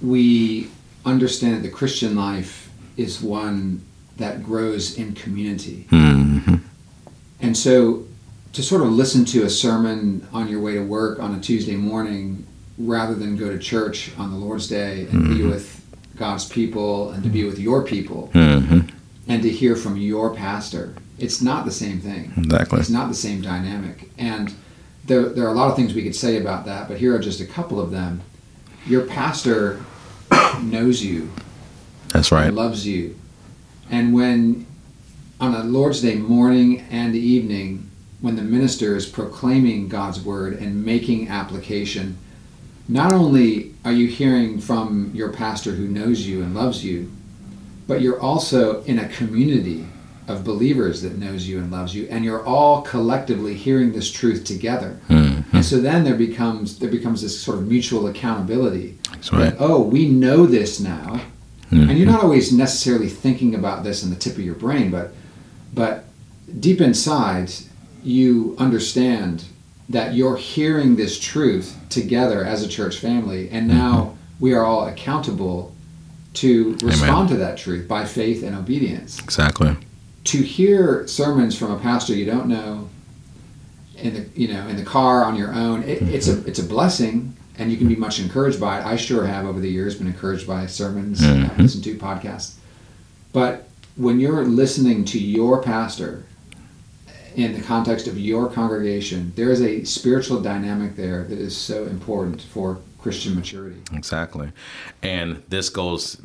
we 0.00 0.70
understand 1.04 1.56
that 1.56 1.62
the 1.62 1.74
Christian 1.74 2.16
life 2.16 2.70
is 2.96 3.20
one 3.20 3.82
that 4.16 4.42
grows 4.42 4.96
in 4.96 5.14
community? 5.14 5.86
Mm-hmm. 5.90 6.56
And 7.40 7.56
so 7.56 8.06
to 8.52 8.62
sort 8.62 8.82
of 8.82 8.88
listen 8.88 9.24
to 9.24 9.44
a 9.44 9.50
sermon 9.50 10.26
on 10.32 10.48
your 10.48 10.60
way 10.60 10.74
to 10.74 10.82
work 10.82 11.18
on 11.18 11.34
a 11.34 11.40
Tuesday 11.40 11.76
morning 11.76 12.46
rather 12.78 13.14
than 13.14 13.36
go 13.36 13.50
to 13.50 13.58
church 13.58 14.10
on 14.18 14.30
the 14.30 14.36
Lord's 14.36 14.68
Day 14.68 15.02
and 15.02 15.22
mm-hmm. 15.22 15.36
be 15.36 15.42
with 15.44 15.80
God's 16.16 16.48
people 16.48 17.10
and 17.10 17.22
to 17.22 17.28
be 17.28 17.44
with 17.44 17.58
your 17.58 17.82
people 17.82 18.30
mm-hmm. 18.34 18.80
and 19.28 19.42
to 19.42 19.48
hear 19.48 19.76
from 19.76 19.96
your 19.96 20.34
pastor. 20.34 20.94
It's 21.18 21.40
not 21.40 21.64
the 21.64 21.70
same 21.70 22.00
thing. 22.00 22.32
Exactly. 22.36 22.80
It's 22.80 22.90
not 22.90 23.08
the 23.08 23.14
same 23.14 23.40
dynamic. 23.40 24.10
And 24.18 24.54
there, 25.04 25.28
there 25.30 25.46
are 25.46 25.52
a 25.52 25.56
lot 25.56 25.70
of 25.70 25.76
things 25.76 25.94
we 25.94 26.02
could 26.02 26.16
say 26.16 26.40
about 26.40 26.66
that, 26.66 26.88
but 26.88 26.98
here 26.98 27.14
are 27.14 27.18
just 27.18 27.40
a 27.40 27.46
couple 27.46 27.80
of 27.80 27.90
them. 27.90 28.20
Your 28.86 29.06
pastor 29.06 29.82
knows 30.62 31.02
you. 31.02 31.30
That's 32.08 32.30
right. 32.30 32.52
Loves 32.52 32.86
you. 32.86 33.18
And 33.90 34.12
when 34.12 34.66
on 35.40 35.54
a 35.54 35.64
Lord's 35.64 36.02
Day 36.02 36.16
morning 36.16 36.80
and 36.90 37.14
evening, 37.14 37.90
when 38.22 38.36
the 38.36 38.42
minister 38.42 38.96
is 38.96 39.04
proclaiming 39.04 39.88
God's 39.88 40.20
word 40.20 40.54
and 40.54 40.84
making 40.84 41.28
application, 41.28 42.16
not 42.88 43.12
only 43.12 43.74
are 43.84 43.92
you 43.92 44.06
hearing 44.06 44.60
from 44.60 45.10
your 45.12 45.32
pastor 45.32 45.72
who 45.72 45.88
knows 45.88 46.26
you 46.26 46.42
and 46.42 46.54
loves 46.54 46.84
you, 46.84 47.10
but 47.86 48.00
you're 48.00 48.20
also 48.20 48.82
in 48.84 48.98
a 48.98 49.08
community 49.08 49.86
of 50.28 50.44
believers 50.44 51.02
that 51.02 51.18
knows 51.18 51.48
you 51.48 51.58
and 51.58 51.70
loves 51.72 51.94
you, 51.96 52.06
and 52.10 52.24
you're 52.24 52.46
all 52.46 52.82
collectively 52.82 53.54
hearing 53.54 53.92
this 53.92 54.10
truth 54.10 54.44
together. 54.44 54.98
Mm-hmm. 55.08 55.56
And 55.56 55.64
so 55.64 55.80
then 55.80 56.04
there 56.04 56.14
becomes 56.14 56.78
there 56.78 56.90
becomes 56.90 57.22
this 57.22 57.38
sort 57.38 57.58
of 57.58 57.66
mutual 57.66 58.06
accountability. 58.06 58.98
That's 59.10 59.32
right. 59.32 59.50
That, 59.50 59.56
oh, 59.58 59.82
we 59.82 60.08
know 60.08 60.46
this 60.46 60.78
now, 60.78 61.20
mm-hmm. 61.70 61.90
and 61.90 61.98
you're 61.98 62.10
not 62.10 62.22
always 62.22 62.52
necessarily 62.52 63.08
thinking 63.08 63.56
about 63.56 63.82
this 63.82 64.04
in 64.04 64.10
the 64.10 64.16
tip 64.16 64.34
of 64.34 64.40
your 64.40 64.54
brain, 64.54 64.92
but 64.92 65.12
but 65.74 66.04
deep 66.60 66.80
inside 66.80 67.50
you 68.02 68.56
understand 68.58 69.44
that 69.88 70.14
you're 70.14 70.36
hearing 70.36 70.96
this 70.96 71.18
truth 71.18 71.76
together 71.88 72.44
as 72.44 72.62
a 72.62 72.68
church 72.68 72.98
family, 72.98 73.50
and 73.50 73.68
now 73.68 73.94
mm-hmm. 73.94 74.16
we 74.40 74.54
are 74.54 74.64
all 74.64 74.86
accountable 74.86 75.74
to 76.34 76.72
respond 76.82 77.10
Amen. 77.10 77.28
to 77.28 77.36
that 77.36 77.58
truth 77.58 77.86
by 77.86 78.04
faith 78.04 78.42
and 78.42 78.56
obedience. 78.56 79.18
Exactly. 79.20 79.76
To 80.24 80.38
hear 80.38 81.06
sermons 81.06 81.56
from 81.56 81.72
a 81.72 81.78
pastor 81.78 82.14
you 82.14 82.24
don't 82.24 82.46
know 82.46 82.88
in 83.96 84.14
the 84.14 84.40
you 84.40 84.48
know 84.48 84.66
in 84.68 84.76
the 84.76 84.84
car 84.84 85.24
on 85.24 85.36
your 85.36 85.52
own, 85.52 85.82
it, 85.82 86.00
mm-hmm. 86.00 86.14
it's 86.14 86.28
a 86.28 86.44
it's 86.46 86.58
a 86.58 86.64
blessing, 86.64 87.36
and 87.58 87.70
you 87.70 87.76
can 87.76 87.88
be 87.88 87.96
much 87.96 88.18
encouraged 88.18 88.60
by 88.60 88.80
it. 88.80 88.86
I 88.86 88.96
sure 88.96 89.26
have 89.26 89.44
over 89.44 89.60
the 89.60 89.70
years 89.70 89.96
been 89.96 90.06
encouraged 90.06 90.46
by 90.46 90.66
sermons 90.66 91.20
mm-hmm. 91.20 91.50
I've 91.50 91.58
listened 91.58 91.84
to 91.84 91.94
podcasts, 91.96 92.54
but 93.32 93.68
when 93.96 94.20
you're 94.20 94.44
listening 94.44 95.04
to 95.04 95.18
your 95.18 95.62
pastor 95.62 96.24
in 97.36 97.52
the 97.52 97.62
context 97.62 98.06
of 98.06 98.18
your 98.18 98.48
congregation, 98.50 99.32
there 99.36 99.50
is 99.50 99.60
a 99.62 99.84
spiritual 99.84 100.40
dynamic 100.40 100.96
there 100.96 101.24
that 101.24 101.38
is 101.38 101.56
so 101.56 101.84
important 101.84 102.42
for 102.42 102.78
Christian 102.98 103.34
maturity. 103.34 103.80
Exactly. 103.92 104.52
And 105.02 105.42
this 105.48 105.68
goes 105.68 106.16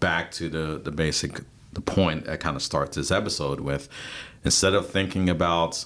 back 0.00 0.30
to 0.32 0.48
the, 0.48 0.78
the 0.78 0.90
basic 0.90 1.40
the 1.74 1.80
point 1.80 2.24
that 2.26 2.40
kind 2.40 2.56
of 2.56 2.62
starts 2.62 2.96
this 2.96 3.10
episode 3.10 3.60
with 3.60 3.88
instead 4.44 4.74
of 4.74 4.88
thinking 4.88 5.28
about 5.28 5.84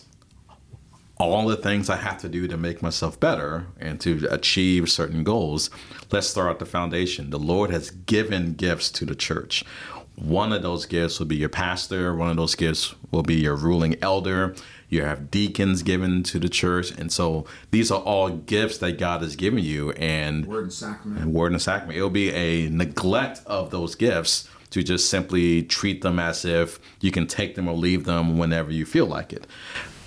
all 1.19 1.49
the 1.49 1.57
things 1.57 1.91
I 1.91 1.97
have 1.97 2.19
to 2.19 2.29
do 2.29 2.47
to 2.47 2.57
make 2.57 2.81
myself 2.81 3.19
better 3.19 3.67
and 3.81 4.01
to 4.03 4.29
achieve 4.31 4.89
certain 4.89 5.25
goals, 5.25 5.69
let's 6.13 6.29
start 6.29 6.51
at 6.51 6.59
the 6.61 6.67
foundation. 6.67 7.31
The 7.31 7.39
Lord 7.39 7.71
has 7.71 7.91
given 7.91 8.55
gifts 8.55 8.91
to 8.93 9.05
the 9.05 9.17
church. 9.17 9.65
One 10.21 10.53
of 10.53 10.63
those 10.63 10.85
gifts 10.87 11.19
will 11.19 11.27
be 11.27 11.37
your 11.37 11.49
pastor, 11.49 12.15
one 12.15 12.31
of 12.31 12.37
those 12.37 12.55
gifts 12.55 12.95
will 13.11 13.23
be 13.23 13.37
your 13.37 13.57
ruling 13.57 13.97
elder. 14.03 14.55
You 14.89 15.03
have 15.03 15.31
deacons 15.31 15.83
given 15.83 16.23
to 16.25 16.39
the 16.39 16.49
church. 16.49 16.91
And 16.93 17.13
so 17.13 17.45
these 17.71 17.91
are 17.91 18.01
all 18.01 18.31
gifts 18.31 18.79
that 18.79 18.99
God 18.99 19.21
has 19.23 19.37
given 19.37 19.63
you. 19.63 19.93
And 19.93 20.47
word 20.47 20.65
and 20.65 20.73
sacrament. 20.73 21.21
And 21.21 21.35
word 21.35 21.53
and 21.53 21.61
sacrament. 21.61 21.99
It'll 21.99 22.11
be 22.11 22.33
a 22.33 22.71
neglect 22.71 23.43
of 23.47 23.71
those 23.71 23.95
gifts 23.95 24.49
to 24.71 24.83
just 24.83 25.09
simply 25.09 25.63
treat 25.63 26.03
them 26.03 26.19
as 26.19 26.45
if 26.45 26.79
you 27.01 27.11
can 27.11 27.27
take 27.27 27.55
them 27.55 27.69
or 27.69 27.75
leave 27.75 28.05
them 28.05 28.39
whenever 28.39 28.71
you 28.71 28.87
feel 28.87 29.07
like 29.07 29.33
it. 29.33 29.47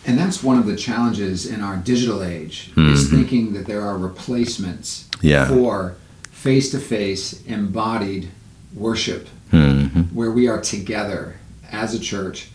And 0.06 0.18
that's 0.18 0.44
one 0.44 0.58
of 0.58 0.66
the 0.66 0.76
challenges 0.76 1.46
in 1.46 1.62
our 1.62 1.78
digital 1.78 2.24
age 2.24 2.72
mm-hmm. 2.72 2.94
is 2.94 3.10
thinking 3.10 3.54
that 3.54 3.68
there 3.68 3.82
are 3.82 3.98
replacements 3.98 5.08
yeah. 5.22 5.48
for 5.48 5.96
face 6.32 6.72
to 6.72 6.80
face 6.80 7.44
embodied 7.46 8.30
worship 8.74 9.28
mm-hmm. 9.52 10.02
where 10.16 10.32
we 10.32 10.48
are 10.48 10.62
together 10.62 11.36
as 11.72 11.94
a 11.94 12.00
church, 12.00 12.50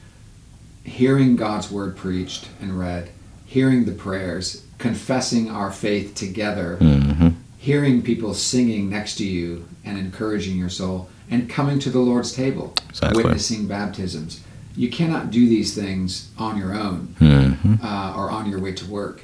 hearing 0.85 1.37
God's 1.37 1.71
word 1.71 1.97
preached 1.97 2.49
and 2.61 2.79
read, 2.79 3.11
hearing 3.45 3.85
the 3.85 3.93
prayers, 3.93 4.65
confessing 4.79 5.51
our 5.51 5.71
faith 5.71 6.15
together, 6.15 6.79
mm-hmm. 6.81 7.29
hearing 7.59 8.03
people 8.03 8.35
singing 8.35 8.91
next 8.91 9.17
to 9.17 9.27
you 9.27 9.67
and 9.85 9.99
encouraging 9.99 10.57
your 10.57 10.69
soul, 10.69 11.09
and 11.31 11.49
coming 11.49 11.79
to 11.81 11.91
the 11.91 11.99
Lord's 11.99 12.33
table, 12.33 12.75
exactly. 12.89 13.23
witnessing 13.23 13.67
baptisms. 13.67 14.43
You 14.77 14.91
cannot 14.91 15.31
do 15.31 15.49
these 15.49 15.75
things 15.75 16.31
on 16.39 16.59
your 16.59 16.75
own 16.75 17.15
mm-hmm. 17.19 17.75
uh, 17.83 18.15
or 18.17 18.31
on 18.31 18.51
your 18.51 18.61
way 18.61 18.73
to 18.73 18.87
work. 18.87 19.23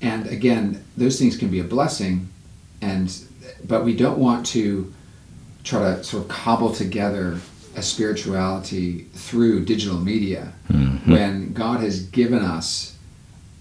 And 0.00 0.26
again, 0.28 0.84
those 0.96 1.18
things 1.18 1.36
can 1.36 1.48
be 1.48 1.60
a 1.60 1.64
blessing, 1.64 2.28
and 2.80 3.12
but 3.66 3.84
we 3.84 3.94
don't 3.94 4.18
want 4.18 4.46
to 4.46 4.94
try 5.64 5.94
to 5.94 6.04
sort 6.04 6.24
of 6.24 6.28
cobble 6.28 6.72
together 6.72 7.38
a 7.76 7.82
spirituality 7.82 9.04
through 9.14 9.64
digital 9.64 9.98
media 9.98 10.52
mm-hmm. 10.68 11.12
when 11.12 11.52
God 11.52 11.80
has 11.80 12.02
given 12.06 12.42
us 12.42 12.96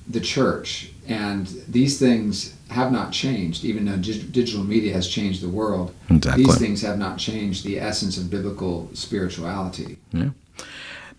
the 0.07 0.19
church 0.19 0.91
and 1.07 1.47
these 1.67 1.99
things 1.99 2.55
have 2.69 2.91
not 2.91 3.11
changed 3.11 3.63
even 3.63 3.85
though 3.85 3.97
digital 3.97 4.63
media 4.63 4.93
has 4.93 5.07
changed 5.07 5.41
the 5.41 5.49
world 5.49 5.93
exactly. 6.09 6.43
these 6.43 6.57
things 6.57 6.81
have 6.81 6.97
not 6.97 7.17
changed 7.17 7.63
the 7.63 7.79
essence 7.79 8.17
of 8.17 8.29
biblical 8.29 8.89
spirituality 8.93 9.97
yeah 10.11 10.29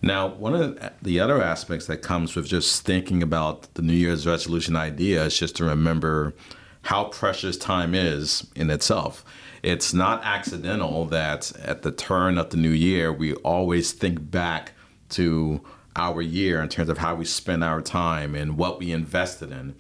now 0.02 0.28
one 0.28 0.54
of 0.54 0.92
the 1.02 1.20
other 1.20 1.42
aspects 1.42 1.86
that 1.86 1.98
comes 1.98 2.34
with 2.34 2.46
just 2.46 2.84
thinking 2.84 3.22
about 3.22 3.72
the 3.74 3.82
new 3.82 3.92
year's 3.92 4.26
resolution 4.26 4.74
idea 4.76 5.24
is 5.24 5.38
just 5.38 5.56
to 5.56 5.64
remember 5.64 6.34
how 6.82 7.04
precious 7.04 7.56
time 7.56 7.94
is 7.94 8.46
in 8.56 8.70
itself 8.70 9.24
it's 9.62 9.92
not 9.92 10.24
accidental 10.24 11.04
that 11.06 11.52
at 11.62 11.82
the 11.82 11.92
turn 11.92 12.38
of 12.38 12.50
the 12.50 12.56
new 12.56 12.70
year, 12.70 13.12
we 13.12 13.34
always 13.34 13.92
think 13.92 14.30
back 14.30 14.72
to 15.10 15.60
our 15.96 16.22
year 16.22 16.62
in 16.62 16.68
terms 16.68 16.88
of 16.88 16.98
how 16.98 17.14
we 17.14 17.24
spent 17.24 17.62
our 17.62 17.82
time 17.82 18.34
and 18.34 18.56
what 18.56 18.78
we 18.78 18.92
invested 18.92 19.50
in. 19.50 19.74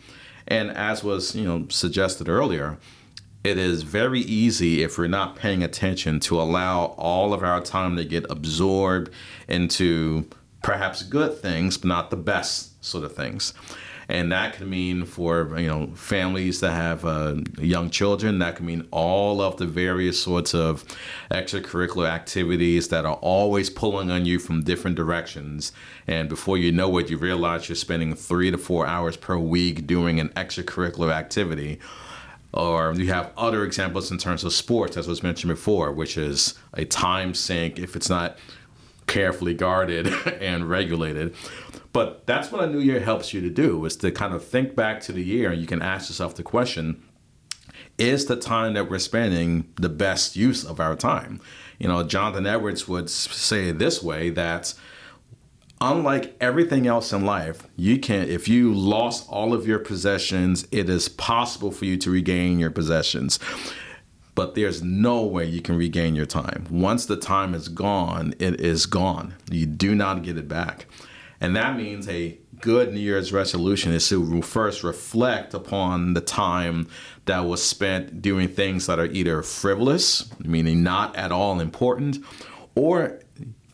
And 0.46 0.70
as 0.70 1.02
was, 1.02 1.34
you 1.34 1.44
know, 1.44 1.66
suggested 1.70 2.28
earlier, 2.28 2.78
it 3.42 3.56
is 3.56 3.82
very 3.82 4.20
easy 4.20 4.82
if 4.82 4.98
we're 4.98 5.06
not 5.06 5.36
paying 5.36 5.62
attention 5.62 6.20
to 6.20 6.40
allow 6.40 6.86
all 6.98 7.32
of 7.32 7.42
our 7.42 7.62
time 7.62 7.96
to 7.96 8.04
get 8.04 8.26
absorbed 8.28 9.10
into 9.48 10.28
perhaps 10.62 11.02
good 11.02 11.38
things, 11.38 11.78
but 11.78 11.88
not 11.88 12.10
the 12.10 12.16
best 12.16 12.84
sort 12.84 13.04
of 13.04 13.14
things. 13.14 13.54
And 14.10 14.32
that 14.32 14.54
can 14.54 14.68
mean 14.68 15.04
for 15.04 15.56
you 15.58 15.68
know 15.68 15.86
families 15.94 16.60
that 16.60 16.72
have 16.72 17.04
uh, 17.04 17.36
young 17.58 17.90
children. 17.90 18.40
That 18.40 18.56
can 18.56 18.66
mean 18.66 18.86
all 18.90 19.40
of 19.40 19.56
the 19.56 19.66
various 19.66 20.20
sorts 20.20 20.54
of 20.54 20.84
extracurricular 21.30 22.08
activities 22.08 22.88
that 22.88 23.04
are 23.04 23.16
always 23.16 23.70
pulling 23.70 24.10
on 24.10 24.26
you 24.26 24.38
from 24.38 24.62
different 24.62 24.96
directions. 24.96 25.72
And 26.06 26.28
before 26.28 26.58
you 26.58 26.72
know 26.72 26.98
it, 26.98 27.08
you 27.08 27.16
realize 27.16 27.68
you're 27.68 27.76
spending 27.76 28.14
three 28.14 28.50
to 28.50 28.58
four 28.58 28.86
hours 28.86 29.16
per 29.16 29.38
week 29.38 29.86
doing 29.86 30.18
an 30.18 30.30
extracurricular 30.30 31.12
activity 31.12 31.78
or 32.52 32.92
you 32.94 33.12
have 33.12 33.30
other 33.36 33.64
examples 33.64 34.10
in 34.10 34.18
terms 34.18 34.42
of 34.42 34.52
sports, 34.52 34.96
as 34.96 35.06
was 35.06 35.22
mentioned 35.22 35.50
before, 35.50 35.92
which 35.92 36.18
is 36.18 36.54
a 36.74 36.84
time 36.84 37.32
sink 37.32 37.78
if 37.78 37.94
it's 37.94 38.10
not 38.10 38.36
carefully 39.10 39.52
guarded 39.52 40.06
and 40.40 40.70
regulated. 40.70 41.34
But 41.92 42.26
that's 42.26 42.52
what 42.52 42.62
a 42.62 42.68
new 42.68 42.78
year 42.78 43.00
helps 43.00 43.34
you 43.34 43.40
to 43.40 43.50
do 43.50 43.84
is 43.84 43.96
to 43.96 44.12
kind 44.12 44.32
of 44.32 44.44
think 44.44 44.76
back 44.76 45.00
to 45.02 45.12
the 45.12 45.22
year 45.22 45.50
and 45.50 45.60
you 45.60 45.66
can 45.66 45.82
ask 45.82 46.08
yourself 46.08 46.36
the 46.36 46.44
question, 46.44 47.02
is 47.98 48.26
the 48.26 48.36
time 48.36 48.74
that 48.74 48.88
we're 48.88 49.00
spending 49.00 49.68
the 49.74 49.88
best 49.88 50.36
use 50.36 50.64
of 50.64 50.78
our 50.80 50.94
time? 50.94 51.40
You 51.78 51.88
know, 51.88 52.02
Jonathan 52.04 52.46
Edwards 52.46 52.86
would 52.86 53.10
say 53.10 53.72
this 53.72 54.02
way 54.02 54.30
that 54.30 54.74
unlike 55.80 56.36
everything 56.40 56.86
else 56.86 57.12
in 57.12 57.24
life, 57.24 57.66
you 57.76 57.98
can 57.98 58.28
if 58.28 58.46
you 58.48 58.72
lost 58.72 59.26
all 59.28 59.52
of 59.52 59.66
your 59.66 59.80
possessions, 59.80 60.68
it 60.70 60.88
is 60.88 61.08
possible 61.08 61.72
for 61.72 61.84
you 61.84 61.96
to 61.96 62.10
regain 62.10 62.58
your 62.58 62.70
possessions. 62.70 63.40
But 64.40 64.54
there's 64.54 64.82
no 64.82 65.22
way 65.22 65.44
you 65.44 65.60
can 65.60 65.76
regain 65.76 66.14
your 66.14 66.24
time. 66.24 66.66
Once 66.70 67.04
the 67.04 67.18
time 67.18 67.52
is 67.52 67.68
gone, 67.68 68.32
it 68.38 68.58
is 68.58 68.86
gone. 68.86 69.34
You 69.50 69.66
do 69.66 69.94
not 69.94 70.22
get 70.22 70.38
it 70.38 70.48
back. 70.48 70.86
And 71.42 71.54
that 71.56 71.76
means 71.76 72.08
a 72.08 72.38
good 72.62 72.94
New 72.94 73.00
Year's 73.00 73.34
resolution 73.34 73.92
is 73.92 74.08
to 74.08 74.40
first 74.40 74.82
reflect 74.82 75.52
upon 75.52 76.14
the 76.14 76.22
time 76.22 76.88
that 77.26 77.40
was 77.40 77.62
spent 77.62 78.22
doing 78.22 78.48
things 78.48 78.86
that 78.86 78.98
are 78.98 79.04
either 79.04 79.42
frivolous, 79.42 80.30
meaning 80.42 80.82
not 80.82 81.14
at 81.16 81.32
all 81.32 81.60
important, 81.60 82.24
or 82.74 83.20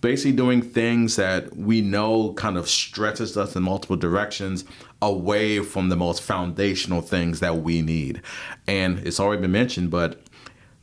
basically 0.01 0.33
doing 0.33 0.63
things 0.63 1.15
that 1.15 1.57
we 1.57 1.81
know 1.81 2.33
kind 2.33 2.57
of 2.57 2.69
stretches 2.69 3.37
us 3.37 3.55
in 3.55 3.63
multiple 3.63 3.97
directions 3.97 4.65
away 5.01 5.61
from 5.61 5.91
the 5.91 5.97
most 5.97 6.23
foundational 6.23 7.03
things 7.03 7.39
that 7.39 7.59
we 7.59 7.83
need. 7.83 8.21
And 8.67 8.99
it's 9.01 9.21
already 9.21 9.43
been 9.43 9.53
mentioned, 9.53 9.91
but 9.91 10.26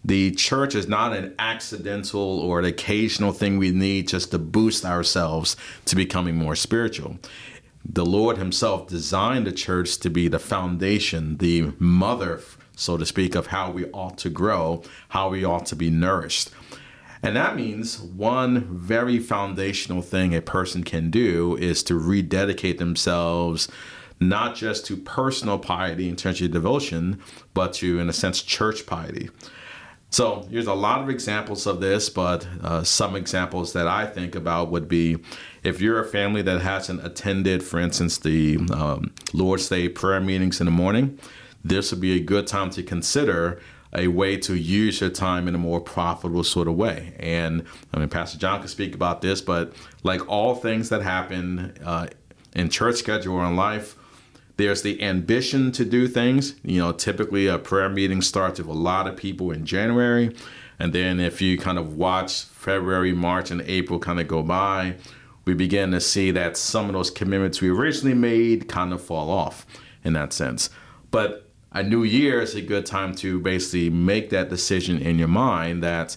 the 0.05 0.31
church 0.31 0.75
is 0.75 0.87
not 0.87 1.15
an 1.15 1.33
accidental 1.39 2.39
or 2.39 2.59
an 2.59 2.65
occasional 2.65 3.31
thing 3.31 3.57
we 3.57 3.71
need 3.71 4.07
just 4.07 4.31
to 4.31 4.39
boost 4.39 4.85
ourselves 4.85 5.55
to 5.85 5.95
becoming 5.95 6.35
more 6.35 6.55
spiritual. 6.55 7.17
The 7.85 8.05
Lord 8.05 8.37
Himself 8.37 8.87
designed 8.87 9.47
the 9.47 9.51
church 9.51 9.97
to 9.99 10.09
be 10.09 10.27
the 10.27 10.39
foundation, 10.39 11.37
the 11.37 11.73
mother, 11.79 12.41
so 12.75 12.97
to 12.97 13.05
speak, 13.05 13.35
of 13.35 13.47
how 13.47 13.71
we 13.71 13.85
ought 13.91 14.17
to 14.19 14.29
grow, 14.29 14.83
how 15.09 15.29
we 15.29 15.43
ought 15.43 15.65
to 15.67 15.75
be 15.75 15.89
nourished. 15.89 16.49
And 17.21 17.37
that 17.37 17.55
means 17.55 17.99
one 17.99 18.61
very 18.77 19.19
foundational 19.19 20.01
thing 20.01 20.35
a 20.35 20.41
person 20.41 20.83
can 20.83 21.09
do 21.09 21.55
is 21.55 21.81
to 21.83 21.95
rededicate 21.95 22.77
themselves 22.77 23.69
not 24.19 24.55
just 24.55 24.85
to 24.85 24.97
personal 24.97 25.59
piety 25.59 26.13
terms 26.13 26.41
of 26.41 26.51
devotion, 26.51 27.21
but 27.53 27.73
to, 27.73 27.99
in 27.99 28.09
a 28.09 28.13
sense, 28.13 28.41
church 28.41 28.85
piety. 28.85 29.29
So 30.13 30.45
here's 30.51 30.67
a 30.67 30.75
lot 30.75 31.01
of 31.01 31.09
examples 31.09 31.65
of 31.65 31.81
this, 31.81 32.07
but 32.07 32.47
uh, 32.61 32.83
some 32.83 33.15
examples 33.15 33.73
that 33.73 33.87
I 33.87 34.05
think 34.05 34.35
about 34.35 34.69
would 34.69 34.87
be 34.87 35.17
if 35.63 35.81
you're 35.81 35.99
a 35.99 36.05
family 36.05 36.43
that 36.43 36.61
hasn't 36.61 37.03
attended, 37.03 37.63
for 37.63 37.79
instance, 37.79 38.19
the 38.19 38.59
um, 38.71 39.11
Lord's 39.33 39.67
Day 39.67 39.89
prayer 39.89 40.21
meetings 40.21 40.61
in 40.61 40.65
the 40.65 40.71
morning, 40.71 41.17
this 41.63 41.89
would 41.89 41.99
be 41.99 42.15
a 42.15 42.19
good 42.19 42.45
time 42.45 42.69
to 42.69 42.83
consider 42.83 43.59
a 43.91 44.07
way 44.07 44.37
to 44.37 44.53
use 44.53 45.01
your 45.01 45.09
time 45.09 45.47
in 45.47 45.55
a 45.55 45.57
more 45.57 45.81
profitable 45.81 46.43
sort 46.43 46.67
of 46.67 46.75
way. 46.75 47.15
And 47.17 47.63
I 47.91 47.97
mean, 47.97 48.09
Pastor 48.09 48.37
John 48.37 48.61
could 48.61 48.69
speak 48.69 48.93
about 48.93 49.23
this, 49.23 49.41
but 49.41 49.73
like 50.03 50.29
all 50.29 50.53
things 50.53 50.89
that 50.89 51.01
happen 51.01 51.75
uh, 51.83 52.05
in 52.55 52.69
church 52.69 52.97
schedule 52.97 53.37
or 53.37 53.45
in 53.45 53.55
life, 53.55 53.95
there's 54.57 54.81
the 54.81 55.01
ambition 55.01 55.71
to 55.73 55.85
do 55.85 56.07
things. 56.07 56.55
You 56.63 56.79
know, 56.79 56.91
typically 56.91 57.47
a 57.47 57.57
prayer 57.57 57.89
meeting 57.89 58.21
starts 58.21 58.59
with 58.59 58.67
a 58.67 58.73
lot 58.73 59.07
of 59.07 59.17
people 59.17 59.51
in 59.51 59.65
January. 59.65 60.35
And 60.79 60.93
then 60.93 61.19
if 61.19 61.41
you 61.41 61.57
kind 61.57 61.77
of 61.77 61.97
watch 61.97 62.43
February, 62.43 63.13
March, 63.13 63.51
and 63.51 63.61
April 63.61 63.99
kind 63.99 64.19
of 64.19 64.27
go 64.27 64.43
by, 64.43 64.95
we 65.45 65.53
begin 65.53 65.91
to 65.91 65.99
see 65.99 66.31
that 66.31 66.57
some 66.57 66.87
of 66.87 66.93
those 66.93 67.11
commitments 67.11 67.61
we 67.61 67.69
originally 67.69 68.15
made 68.15 68.67
kind 68.67 68.93
of 68.93 69.01
fall 69.01 69.29
off 69.29 69.65
in 70.03 70.13
that 70.13 70.33
sense. 70.33 70.69
But 71.11 71.49
a 71.71 71.83
new 71.83 72.03
year 72.03 72.41
is 72.41 72.55
a 72.55 72.61
good 72.61 72.85
time 72.85 73.15
to 73.15 73.39
basically 73.39 73.89
make 73.89 74.29
that 74.29 74.49
decision 74.49 74.99
in 74.99 75.17
your 75.17 75.27
mind 75.27 75.83
that 75.83 76.15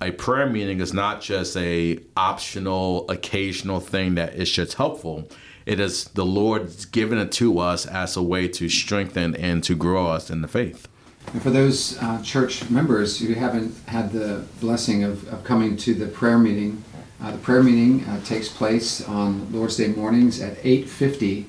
a 0.00 0.12
prayer 0.12 0.48
meeting 0.48 0.80
is 0.80 0.94
not 0.94 1.20
just 1.20 1.56
a 1.56 1.98
optional 2.16 3.08
occasional 3.10 3.80
thing 3.80 4.14
that 4.14 4.34
is 4.34 4.50
just 4.50 4.74
helpful 4.74 5.28
it 5.68 5.78
is 5.80 6.04
the 6.14 6.24
lord's 6.24 6.84
given 6.84 7.18
it 7.18 7.30
to 7.32 7.58
us 7.58 7.86
as 7.86 8.16
a 8.16 8.22
way 8.22 8.48
to 8.48 8.68
strengthen 8.68 9.34
and 9.36 9.62
to 9.64 9.74
grow 9.74 10.06
us 10.06 10.30
in 10.30 10.42
the 10.42 10.48
faith 10.48 10.88
and 11.32 11.42
for 11.42 11.50
those 11.50 11.98
uh, 11.98 12.20
church 12.22 12.70
members 12.70 13.20
who 13.20 13.34
haven't 13.34 13.74
had 13.86 14.12
the 14.12 14.44
blessing 14.60 15.04
of, 15.04 15.28
of 15.32 15.44
coming 15.44 15.76
to 15.76 15.94
the 15.94 16.06
prayer 16.06 16.38
meeting 16.38 16.82
uh, 17.20 17.32
the 17.32 17.38
prayer 17.38 17.62
meeting 17.62 18.04
uh, 18.06 18.20
takes 18.24 18.48
place 18.48 19.06
on 19.06 19.52
lord's 19.52 19.76
day 19.76 19.88
mornings 19.88 20.40
at 20.40 20.56
8.50 20.62 21.46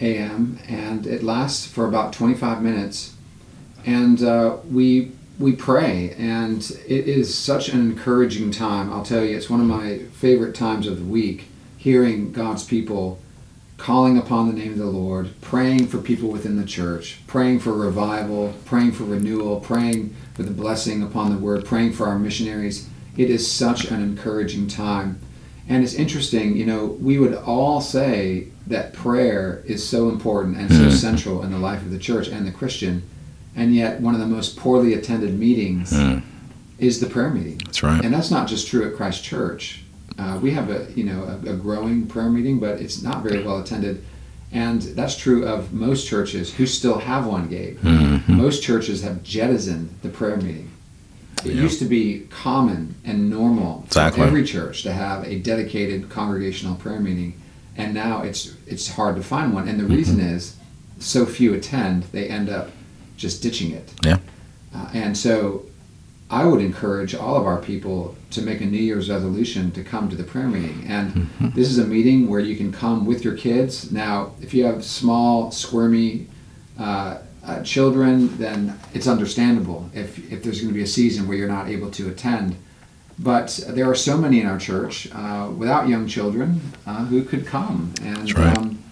a.m. 0.00 0.58
and 0.66 1.06
it 1.06 1.22
lasts 1.22 1.66
for 1.66 1.86
about 1.86 2.12
25 2.12 2.62
minutes. 2.62 3.14
And 3.84 4.22
uh, 4.22 4.58
we 4.70 5.12
we 5.38 5.52
pray, 5.52 6.14
and 6.18 6.58
it 6.86 7.08
is 7.08 7.34
such 7.34 7.70
an 7.70 7.80
encouraging 7.80 8.50
time. 8.50 8.92
I'll 8.92 9.04
tell 9.04 9.24
you, 9.24 9.34
it's 9.34 9.48
one 9.48 9.60
of 9.60 9.66
my 9.66 10.00
favorite 10.12 10.54
times 10.54 10.86
of 10.86 10.98
the 10.98 11.04
week. 11.04 11.46
Hearing 11.78 12.32
God's 12.32 12.62
people 12.62 13.18
calling 13.80 14.18
upon 14.18 14.46
the 14.46 14.52
name 14.52 14.72
of 14.72 14.78
the 14.78 14.84
Lord, 14.84 15.30
praying 15.40 15.86
for 15.86 15.98
people 15.98 16.28
within 16.28 16.60
the 16.60 16.66
church, 16.66 17.18
praying 17.26 17.60
for 17.60 17.72
revival, 17.72 18.52
praying 18.66 18.92
for 18.92 19.04
renewal, 19.04 19.58
praying 19.58 20.14
for 20.34 20.42
the 20.42 20.50
blessing 20.50 21.02
upon 21.02 21.30
the 21.30 21.38
word, 21.38 21.64
praying 21.64 21.94
for 21.94 22.06
our 22.06 22.18
missionaries. 22.18 22.90
It 23.16 23.30
is 23.30 23.50
such 23.50 23.86
an 23.86 24.02
encouraging 24.02 24.68
time. 24.68 25.18
And 25.66 25.82
it's 25.82 25.94
interesting, 25.94 26.58
you 26.58 26.66
know, 26.66 26.98
we 27.00 27.18
would 27.18 27.34
all 27.34 27.80
say 27.80 28.48
that 28.66 28.92
prayer 28.92 29.62
is 29.64 29.88
so 29.88 30.10
important 30.10 30.58
and 30.58 30.70
so 30.70 30.82
mm. 30.82 30.92
central 30.92 31.42
in 31.42 31.50
the 31.50 31.58
life 31.58 31.80
of 31.80 31.90
the 31.90 31.98
church 31.98 32.28
and 32.28 32.46
the 32.46 32.52
Christian, 32.52 33.02
and 33.56 33.74
yet 33.74 34.00
one 34.00 34.12
of 34.12 34.20
the 34.20 34.26
most 34.26 34.58
poorly 34.58 34.92
attended 34.92 35.38
meetings 35.38 35.90
mm. 35.90 36.22
is 36.78 37.00
the 37.00 37.06
prayer 37.06 37.30
meeting. 37.30 37.58
That's 37.64 37.82
right. 37.82 38.04
And 38.04 38.12
that's 38.12 38.30
not 38.30 38.46
just 38.46 38.68
true 38.68 38.86
at 38.86 38.94
Christ 38.94 39.24
Church. 39.24 39.84
Uh, 40.20 40.38
we 40.38 40.50
have 40.50 40.70
a 40.70 40.86
you 40.94 41.04
know 41.04 41.22
a, 41.24 41.52
a, 41.52 41.56
growing 41.56 42.06
prayer 42.06 42.28
meeting, 42.28 42.60
but 42.60 42.80
it's 42.80 43.00
not 43.02 43.22
very 43.22 43.42
well 43.42 43.60
attended, 43.60 44.04
and 44.52 44.82
that's 44.82 45.16
true 45.16 45.46
of 45.46 45.72
most 45.72 46.06
churches 46.06 46.52
who 46.54 46.66
still 46.66 46.98
have 46.98 47.26
one. 47.26 47.48
Gabe, 47.48 47.78
mm-hmm. 47.78 48.32
most 48.32 48.62
churches 48.62 49.02
have 49.02 49.22
jettisoned 49.22 49.88
the 50.02 50.08
prayer 50.08 50.36
meeting. 50.36 50.70
It 51.44 51.54
used 51.54 51.78
to 51.78 51.86
be 51.86 52.26
common 52.28 52.96
and 53.02 53.30
normal 53.30 53.84
exactly. 53.86 54.20
for 54.20 54.26
every 54.26 54.44
church 54.44 54.82
to 54.82 54.92
have 54.92 55.26
a 55.26 55.38
dedicated 55.38 56.10
congregational 56.10 56.74
prayer 56.74 57.00
meeting 57.00 57.40
and 57.80 57.94
now 57.94 58.22
it's 58.22 58.54
it's 58.66 58.88
hard 58.88 59.16
to 59.16 59.22
find 59.22 59.52
one. 59.52 59.68
And 59.68 59.78
the 59.78 59.84
mm-hmm. 59.84 59.94
reason 59.94 60.20
is 60.20 60.56
so 60.98 61.24
few 61.26 61.54
attend, 61.54 62.04
they 62.04 62.28
end 62.28 62.48
up 62.48 62.70
just 63.16 63.42
ditching 63.42 63.72
it. 63.72 63.92
Yeah. 64.04 64.18
Uh, 64.74 64.88
and 64.92 65.16
so 65.16 65.66
I 66.30 66.44
would 66.44 66.60
encourage 66.60 67.14
all 67.14 67.36
of 67.36 67.44
our 67.44 67.60
people 67.60 68.16
to 68.30 68.40
make 68.40 68.60
a 68.60 68.64
New 68.64 68.78
Year's 68.78 69.10
resolution 69.10 69.72
to 69.72 69.82
come 69.82 70.08
to 70.08 70.16
the 70.16 70.22
prayer 70.22 70.46
meeting. 70.46 70.84
And 70.86 71.28
this 71.54 71.68
is 71.68 71.78
a 71.78 71.84
meeting 71.84 72.28
where 72.28 72.38
you 72.38 72.56
can 72.56 72.70
come 72.72 73.04
with 73.04 73.24
your 73.24 73.36
kids. 73.36 73.90
Now, 73.90 74.32
if 74.40 74.54
you 74.54 74.64
have 74.64 74.84
small, 74.84 75.50
squirmy 75.50 76.28
uh, 76.78 77.18
uh, 77.44 77.62
children, 77.64 78.38
then 78.38 78.78
it's 78.94 79.08
understandable 79.08 79.90
if, 79.92 80.30
if 80.32 80.44
there's 80.44 80.60
going 80.60 80.72
to 80.72 80.74
be 80.74 80.84
a 80.84 80.86
season 80.86 81.26
where 81.26 81.36
you're 81.36 81.48
not 81.48 81.68
able 81.68 81.90
to 81.90 82.08
attend. 82.08 82.56
But 83.18 83.60
there 83.66 83.90
are 83.90 83.94
so 83.96 84.16
many 84.16 84.40
in 84.40 84.46
our 84.46 84.58
church 84.58 85.08
uh, 85.12 85.50
without 85.54 85.88
young 85.88 86.06
children 86.06 86.60
uh, 86.86 87.06
who 87.06 87.24
could 87.24 87.44
come. 87.44 87.92
And, 88.02 88.38
right. 88.38 88.56
um, 88.56 88.82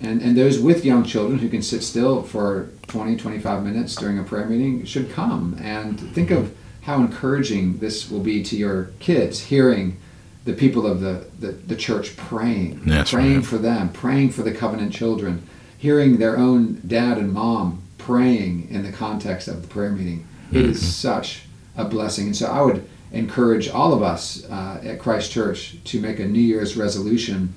and, 0.00 0.20
and 0.20 0.36
those 0.36 0.58
with 0.58 0.84
young 0.84 1.02
children 1.02 1.38
who 1.38 1.48
can 1.48 1.62
sit 1.62 1.82
still 1.82 2.22
for 2.22 2.68
20, 2.88 3.16
25 3.16 3.64
minutes 3.64 3.96
during 3.96 4.18
a 4.18 4.22
prayer 4.22 4.46
meeting 4.46 4.84
should 4.84 5.10
come. 5.10 5.56
And 5.60 5.98
think 6.14 6.30
of 6.30 6.54
how 6.84 7.00
encouraging 7.00 7.78
this 7.78 8.10
will 8.10 8.20
be 8.20 8.42
to 8.42 8.56
your 8.56 8.90
kids 9.00 9.40
hearing 9.40 9.96
the 10.44 10.52
people 10.52 10.86
of 10.86 11.00
the, 11.00 11.26
the, 11.38 11.52
the 11.52 11.76
church 11.76 12.16
praying, 12.16 12.82
That's 12.84 13.10
praying 13.10 13.36
right. 13.36 13.46
for 13.46 13.56
them, 13.56 13.88
praying 13.88 14.30
for 14.30 14.42
the 14.42 14.52
covenant 14.52 14.92
children, 14.92 15.46
hearing 15.78 16.18
their 16.18 16.36
own 16.36 16.82
dad 16.86 17.16
and 17.16 17.32
mom 17.32 17.82
praying 17.96 18.68
in 18.70 18.82
the 18.82 18.92
context 18.92 19.48
of 19.48 19.62
the 19.62 19.68
prayer 19.68 19.90
meeting. 19.90 20.26
It 20.52 20.56
mm-hmm. 20.56 20.70
is 20.70 20.94
such 20.94 21.44
a 21.76 21.86
blessing. 21.86 22.26
And 22.26 22.36
so 22.36 22.46
I 22.46 22.60
would 22.60 22.86
encourage 23.12 23.68
all 23.68 23.94
of 23.94 24.02
us 24.02 24.44
uh, 24.50 24.82
at 24.84 24.98
Christ 24.98 25.32
Church 25.32 25.76
to 25.84 26.00
make 26.00 26.18
a 26.18 26.26
New 26.26 26.40
Year's 26.40 26.76
resolution 26.76 27.54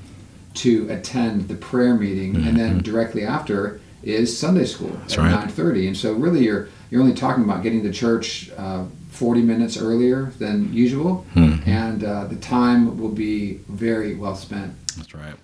to 0.55 0.89
attend 0.89 1.49
the 1.49 1.55
prayer 1.55 1.95
meeting, 1.95 2.33
mm-hmm. 2.33 2.47
and 2.47 2.57
then 2.57 2.77
directly 2.79 3.25
after 3.25 3.79
is 4.03 4.37
Sunday 4.37 4.65
school 4.65 4.89
That's 4.89 5.13
at 5.13 5.19
right. 5.19 5.31
nine 5.31 5.49
thirty. 5.49 5.87
And 5.87 5.97
so 5.97 6.13
really, 6.13 6.45
you're 6.45 6.69
you're 6.89 7.01
only 7.01 7.13
talking 7.13 7.43
about 7.43 7.61
getting 7.63 7.83
to 7.83 7.91
church 7.91 8.49
uh, 8.57 8.85
forty 9.17 9.41
minutes 9.41 9.77
earlier 9.77 10.31
than 10.37 10.73
usual, 10.73 11.25
mm-hmm. 11.35 11.69
and 11.69 12.03
uh, 12.03 12.25
the 12.25 12.35
time 12.35 12.97
will 12.97 13.11
be 13.11 13.55
very 13.67 14.15
well 14.15 14.35
spent. 14.35 14.73
That's 14.95 15.13
right. 15.13 15.35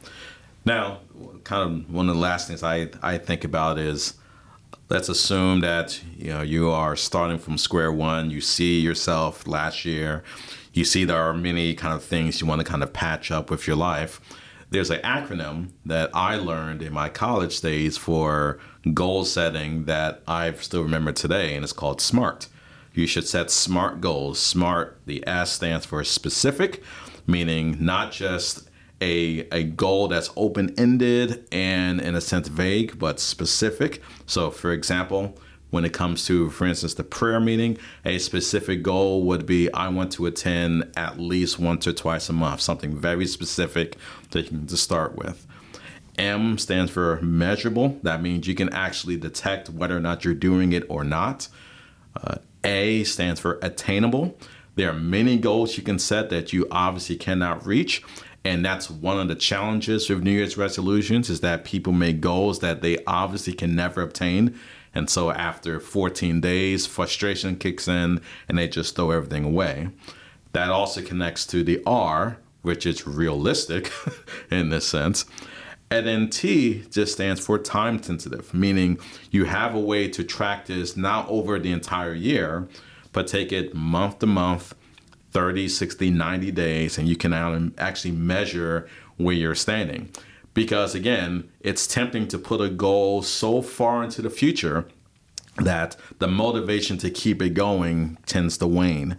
Now, 0.65 0.99
kind 1.43 1.85
of 1.85 1.93
one 1.93 2.09
of 2.09 2.15
the 2.15 2.21
last 2.21 2.47
things 2.47 2.63
I 2.63 2.89
I 3.01 3.17
think 3.17 3.43
about 3.43 3.77
is 3.77 4.13
let's 4.89 5.09
assume 5.09 5.61
that 5.61 6.01
you 6.17 6.29
know 6.29 6.41
you 6.41 6.69
are 6.69 6.95
starting 6.95 7.39
from 7.39 7.57
square 7.57 7.91
one. 7.91 8.29
You 8.29 8.41
see 8.41 8.79
yourself 8.79 9.47
last 9.47 9.85
year. 9.85 10.23
You 10.73 10.85
see 10.85 11.03
there 11.05 11.21
are 11.21 11.33
many 11.33 11.75
kind 11.75 11.93
of 11.93 12.03
things 12.03 12.41
you 12.41 12.47
want 12.47 12.59
to 12.59 12.65
kind 12.65 12.81
of 12.81 12.93
patch 12.93 13.31
up 13.31 13.51
with 13.51 13.67
your 13.67 13.75
life 13.75 14.19
there's 14.73 14.89
an 14.89 14.99
acronym 15.01 15.69
that 15.85 16.09
I 16.15 16.35
learned 16.35 16.81
in 16.81 16.91
my 16.93 17.07
college 17.07 17.61
days 17.61 17.95
for 17.95 18.59
goal 18.91 19.23
setting 19.23 19.85
that 19.85 20.23
I 20.27 20.51
still 20.53 20.81
remember 20.81 21.11
today, 21.11 21.53
and 21.53 21.63
it's 21.63 21.71
called 21.71 22.01
SMART. 22.01 22.47
You 22.93 23.07
should 23.07 23.27
set 23.27 23.49
SMART 23.49 24.01
goals. 24.01 24.39
SMART, 24.39 25.01
the 25.05 25.25
S 25.27 25.51
stands 25.51 25.85
for 25.85 26.03
specific, 26.03 26.83
meaning 27.25 27.77
not 27.79 28.11
just 28.11 28.69
a, 29.01 29.47
a 29.51 29.63
goal 29.63 30.07
that's 30.07 30.29
open 30.35 30.73
ended 30.77 31.47
and 31.51 31.99
in 31.99 32.15
a 32.15 32.21
sense 32.21 32.47
vague, 32.47 32.99
but 32.99 33.19
specific. 33.19 34.01
So, 34.25 34.51
for 34.51 34.71
example, 34.71 35.37
when 35.71 35.85
it 35.85 35.91
comes 35.91 36.25
to, 36.27 36.51
for 36.51 36.65
instance, 36.67 36.93
the 36.93 37.03
prayer 37.03 37.39
meeting, 37.39 37.79
a 38.05 38.19
specific 38.19 38.83
goal 38.83 39.23
would 39.23 39.47
be 39.47 39.73
I 39.73 39.87
want 39.87 40.11
to 40.13 40.27
attend 40.27 40.91
at 40.95 41.19
least 41.19 41.57
once 41.57 41.87
or 41.87 41.93
twice 41.93 42.29
a 42.29 42.33
month, 42.33 42.61
something 42.61 42.95
very 42.95 43.25
specific 43.25 43.97
that 44.31 44.43
you 44.43 44.49
can 44.49 44.67
to 44.67 44.77
start 44.77 45.15
with. 45.15 45.47
M 46.15 46.59
stands 46.59 46.91
for 46.91 47.19
measurable. 47.23 47.97
That 48.03 48.21
means 48.21 48.47
you 48.47 48.53
can 48.53 48.69
actually 48.69 49.17
detect 49.17 49.69
whether 49.69 49.97
or 49.97 49.99
not 49.99 50.23
you're 50.23 50.35
doing 50.35 50.73
it 50.73 50.85
or 50.89 51.03
not. 51.03 51.47
Uh, 52.15 52.35
a 52.63 53.03
stands 53.03 53.39
for 53.39 53.59
attainable. 53.61 54.37
There 54.75 54.89
are 54.89 54.99
many 54.99 55.37
goals 55.37 55.77
you 55.77 55.83
can 55.83 55.99
set 55.99 56.29
that 56.29 56.53
you 56.53 56.67
obviously 56.71 57.15
cannot 57.15 57.65
reach. 57.65 58.03
And 58.45 58.65
that's 58.65 58.89
one 58.89 59.19
of 59.19 59.27
the 59.27 59.35
challenges 59.35 60.09
with 60.09 60.23
New 60.23 60.31
Year's 60.31 60.57
resolutions 60.57 61.29
is 61.29 61.39
that 61.41 61.63
people 61.63 61.93
make 61.93 62.19
goals 62.19 62.59
that 62.59 62.81
they 62.81 62.97
obviously 63.05 63.53
can 63.53 63.75
never 63.75 64.01
obtain. 64.01 64.59
And 64.93 65.09
so 65.09 65.31
after 65.31 65.79
14 65.79 66.41
days, 66.41 66.85
frustration 66.85 67.55
kicks 67.55 67.87
in 67.87 68.21
and 68.47 68.57
they 68.57 68.67
just 68.67 68.95
throw 68.95 69.11
everything 69.11 69.45
away. 69.45 69.89
That 70.51 70.69
also 70.69 71.01
connects 71.01 71.45
to 71.47 71.63
the 71.63 71.81
R, 71.85 72.37
which 72.61 72.85
is 72.85 73.07
realistic 73.07 73.91
in 74.51 74.69
this 74.69 74.87
sense. 74.87 75.25
And 75.89 76.07
then 76.07 76.29
T 76.29 76.83
just 76.89 77.13
stands 77.13 77.45
for 77.45 77.59
time 77.59 78.01
sensitive, 78.01 78.53
meaning 78.53 78.97
you 79.29 79.45
have 79.45 79.75
a 79.75 79.79
way 79.79 80.07
to 80.09 80.23
track 80.23 80.65
this 80.65 80.97
not 80.97 81.27
over 81.29 81.59
the 81.59 81.71
entire 81.71 82.13
year, 82.13 82.67
but 83.11 83.27
take 83.27 83.51
it 83.51 83.75
month 83.75 84.19
to 84.19 84.25
month, 84.25 84.73
30, 85.31 85.67
60, 85.67 86.09
90 86.09 86.51
days, 86.51 86.97
and 86.97 87.07
you 87.07 87.15
can 87.15 87.73
actually 87.77 88.11
measure 88.11 88.89
where 89.17 89.35
you're 89.35 89.55
standing 89.55 90.09
because 90.53 90.93
again, 90.93 91.49
it's 91.59 91.87
tempting 91.87 92.27
to 92.29 92.37
put 92.37 92.61
a 92.61 92.69
goal 92.69 93.21
so 93.21 93.61
far 93.61 94.03
into 94.03 94.21
the 94.21 94.29
future 94.29 94.85
that 95.57 95.95
the 96.19 96.27
motivation 96.27 96.97
to 96.99 97.09
keep 97.09 97.41
it 97.41 97.51
going 97.51 98.17
tends 98.25 98.57
to 98.57 98.67
wane. 98.67 99.17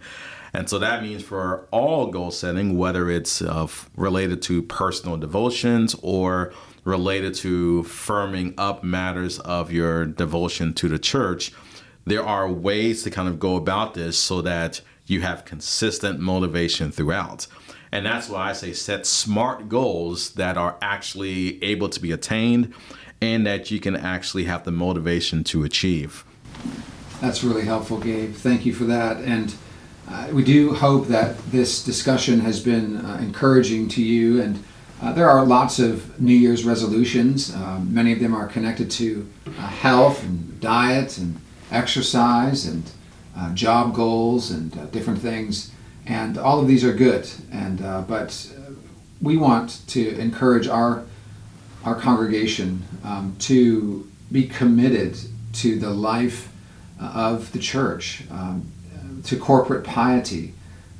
And 0.55 0.69
so 0.69 0.79
that 0.79 1.03
means 1.03 1.21
for 1.21 1.67
all 1.71 2.07
goal 2.07 2.31
setting, 2.31 2.77
whether 2.77 3.09
it's 3.09 3.41
uh, 3.41 3.67
related 3.97 4.41
to 4.43 4.61
personal 4.61 5.17
devotions 5.17 5.97
or 6.01 6.53
related 6.85 7.33
to 7.35 7.83
firming 7.83 8.53
up 8.57 8.81
matters 8.81 9.37
of 9.39 9.71
your 9.73 10.05
devotion 10.05 10.73
to 10.75 10.87
the 10.87 10.97
church, 10.97 11.51
there 12.05 12.25
are 12.25 12.49
ways 12.49 13.03
to 13.03 13.09
kind 13.09 13.27
of 13.27 13.37
go 13.37 13.57
about 13.57 13.95
this 13.95 14.17
so 14.17 14.41
that 14.43 14.79
you 15.05 15.21
have 15.21 15.43
consistent 15.43 16.19
motivation 16.19 16.89
throughout. 16.89 17.47
And 17.91 18.05
that's 18.05 18.29
why 18.29 18.49
I 18.49 18.53
say 18.53 18.71
set 18.71 19.05
smart 19.05 19.67
goals 19.67 20.31
that 20.31 20.57
are 20.57 20.77
actually 20.81 21.61
able 21.63 21.89
to 21.89 21.99
be 21.99 22.13
attained 22.13 22.73
and 23.21 23.45
that 23.45 23.71
you 23.71 23.81
can 23.81 23.95
actually 23.95 24.45
have 24.45 24.63
the 24.63 24.71
motivation 24.71 25.43
to 25.45 25.63
achieve. 25.65 26.23
That's 27.19 27.43
really 27.43 27.65
helpful, 27.65 27.97
Gabe. 27.97 28.33
Thank 28.33 28.65
you 28.65 28.73
for 28.73 28.85
that. 28.85 29.17
And 29.17 29.53
uh, 30.09 30.29
we 30.31 30.43
do 30.43 30.73
hope 30.73 31.07
that 31.07 31.37
this 31.51 31.83
discussion 31.83 32.39
has 32.41 32.59
been 32.59 32.97
uh, 32.97 33.17
encouraging 33.21 33.87
to 33.89 34.03
you. 34.03 34.41
And 34.41 34.63
uh, 35.01 35.13
there 35.13 35.29
are 35.29 35.45
lots 35.45 35.79
of 35.79 36.19
New 36.21 36.33
Year's 36.35 36.63
resolutions. 36.63 37.53
Um, 37.53 37.93
many 37.93 38.11
of 38.11 38.19
them 38.19 38.33
are 38.33 38.47
connected 38.47 38.91
to 38.91 39.29
uh, 39.47 39.51
health 39.51 40.23
and 40.23 40.59
diet 40.59 41.17
and 41.17 41.39
exercise 41.71 42.65
and 42.65 42.89
uh, 43.37 43.53
job 43.53 43.93
goals 43.93 44.51
and 44.51 44.91
different 44.91 45.19
things 45.19 45.71
and 46.05 46.37
all 46.37 46.59
of 46.59 46.67
these 46.67 46.83
are 46.83 46.93
good. 46.93 47.27
And 47.51 47.79
but 48.07 48.51
we 49.21 49.37
want 49.37 49.81
to 49.87 50.17
encourage 50.19 50.67
our 50.67 51.03
our 51.83 51.95
congregation 51.95 52.83
um, 53.03 53.35
to 53.39 54.09
be 54.31 54.47
committed 54.47 55.17
to 55.53 55.79
the 55.79 55.89
life 55.89 56.51
of 56.99 57.51
the 57.51 57.59
church, 57.59 58.23
um, 58.31 58.71
to 59.25 59.37
corporate 59.37 59.83
piety, 59.83 60.53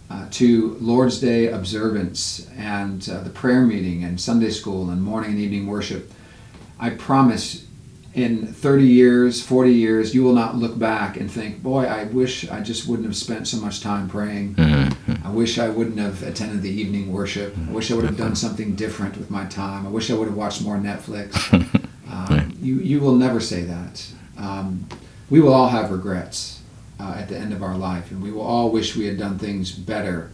uh, 0.10 0.28
to 0.32 0.78
Lord's 0.80 1.20
Day 1.20 1.48
observance, 1.48 2.48
and 2.58 3.08
uh, 3.10 3.22
the 3.22 3.30
prayer 3.30 3.62
meeting, 3.62 4.04
and 4.04 4.20
Sunday 4.20 4.50
school, 4.50 4.90
and 4.90 5.02
morning 5.02 5.32
and 5.32 5.40
evening 5.40 5.68
worship. 5.68 6.12
I 6.80 6.92
promise 6.92 7.66
in 8.14 8.48
30 8.48 8.86
years, 8.86 9.42
40 9.42 9.74
years, 9.74 10.16
you 10.16 10.24
will 10.24 10.34
not 10.34 10.56
look 10.56 10.80
back 10.80 11.18
and 11.18 11.30
think, 11.30 11.62
boy, 11.62 11.84
I 11.84 12.06
wish 12.06 12.50
I 12.50 12.62
just 12.62 12.88
wouldn't 12.88 13.06
have 13.06 13.16
spent 13.16 13.48
so 13.48 13.58
much 13.58 13.82
time 13.82 14.10
praying. 14.10 14.56
Mm-hmm. 14.56 15.28
I 15.28 15.30
wish 15.32 15.60
I 15.60 15.70
wouldn't 15.70 15.98
have 15.98 16.24
attended 16.24 16.62
the 16.62 16.70
evening 16.70 17.12
worship. 17.12 17.56
I 17.58 17.72
wish 17.72 17.92
I 17.92 17.96
would 17.96 18.06
have 18.06 18.16
done 18.18 18.36
something 18.36 18.76
different 18.76 19.18
with 19.18 19.30
my 19.30 19.46
time. 19.46 19.86
I 19.86 19.90
wish 19.90 20.10
I 20.10 20.14
would 20.14 20.30
have 20.30 20.38
watched 20.38 20.62
more 20.62 20.78
Netflix. 20.78 21.54
um, 22.10 22.54
you, 22.62 22.76
you 22.76 23.02
will 23.02 23.16
never 23.16 23.42
say 23.42 23.64
that. 23.64 24.08
Um, 24.38 24.88
we 25.30 25.42
will 25.42 25.54
all 25.54 25.70
have 25.70 25.92
regrets 25.92 26.55
uh, 27.00 27.16
at 27.18 27.30
the 27.30 27.38
end 27.38 27.54
of 27.54 27.64
our 27.64 27.78
life, 27.78 28.12
and 28.12 28.22
we 28.22 28.32
will 28.32 28.42
all 28.42 28.70
wish 28.70 28.96
we 28.96 29.06
had 29.06 29.18
done 29.18 29.38
things 29.38 29.72
better. 29.72 30.32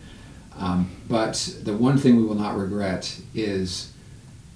Um, 0.57 0.91
but 1.07 1.55
the 1.63 1.73
one 1.73 1.97
thing 1.97 2.17
we 2.17 2.23
will 2.23 2.35
not 2.35 2.57
regret 2.57 3.19
is 3.33 3.91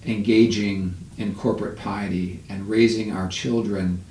engaging 0.06 0.96
in 1.18 1.34
corporate 1.34 1.78
piety 1.78 2.44
and 2.50 2.70
raising 2.70 3.12
our 3.12 3.28
children 3.28 4.04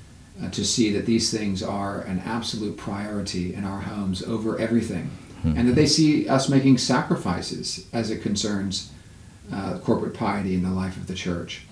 uh, 0.42 0.50
to 0.50 0.64
see 0.64 0.90
that 0.92 1.06
these 1.06 1.30
things 1.30 1.62
are 1.62 2.00
an 2.02 2.20
absolute 2.20 2.76
priority 2.76 3.54
in 3.54 3.64
our 3.64 3.80
homes 3.80 4.22
over 4.22 4.58
everything. 4.58 5.10
Mm-hmm. 5.38 5.58
And 5.58 5.68
that 5.68 5.74
they 5.74 5.86
see 5.86 6.28
us 6.28 6.48
making 6.48 6.78
sacrifices 6.78 7.86
as 7.92 8.10
it 8.10 8.22
concerns 8.22 8.90
uh, 9.52 9.78
corporate 9.78 10.14
piety 10.14 10.54
in 10.54 10.62
the 10.62 10.70
life 10.70 10.96
of 10.96 11.06
the 11.06 11.14
church. 11.14 11.66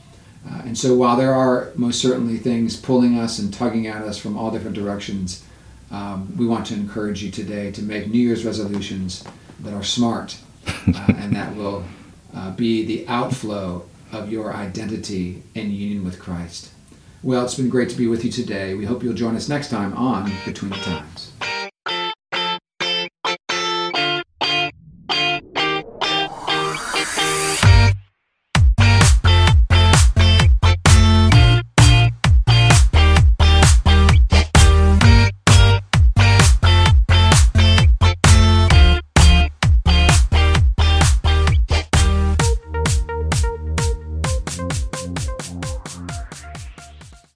Uh, 0.46 0.62
and 0.66 0.76
so, 0.76 0.94
while 0.94 1.16
there 1.16 1.32
are 1.32 1.70
most 1.76 2.00
certainly 2.00 2.36
things 2.36 2.76
pulling 2.76 3.18
us 3.18 3.38
and 3.38 3.54
tugging 3.54 3.86
at 3.86 4.02
us 4.02 4.18
from 4.18 4.36
all 4.36 4.50
different 4.50 4.76
directions, 4.76 5.44
um, 5.92 6.36
we 6.36 6.46
want 6.46 6.66
to 6.66 6.74
encourage 6.74 7.22
you 7.22 7.30
today 7.30 7.70
to 7.70 7.82
make 7.82 8.08
New 8.08 8.18
Year's 8.18 8.44
resolutions 8.44 9.24
that 9.60 9.74
are 9.74 9.84
smart 9.84 10.38
uh, 10.66 11.04
and 11.16 11.36
that 11.36 11.54
will 11.54 11.84
uh, 12.34 12.50
be 12.52 12.84
the 12.84 13.06
outflow 13.08 13.86
of 14.10 14.32
your 14.32 14.54
identity 14.54 15.42
in 15.54 15.70
union 15.70 16.04
with 16.04 16.18
Christ. 16.18 16.70
Well, 17.22 17.44
it's 17.44 17.54
been 17.54 17.68
great 17.68 17.88
to 17.90 17.96
be 17.96 18.08
with 18.08 18.24
you 18.24 18.32
today. 18.32 18.74
We 18.74 18.84
hope 18.84 19.02
you'll 19.02 19.14
join 19.14 19.36
us 19.36 19.48
next 19.48 19.68
time 19.68 19.96
on 19.96 20.32
Between 20.44 20.70
the 20.70 20.78
Times. 20.78 21.11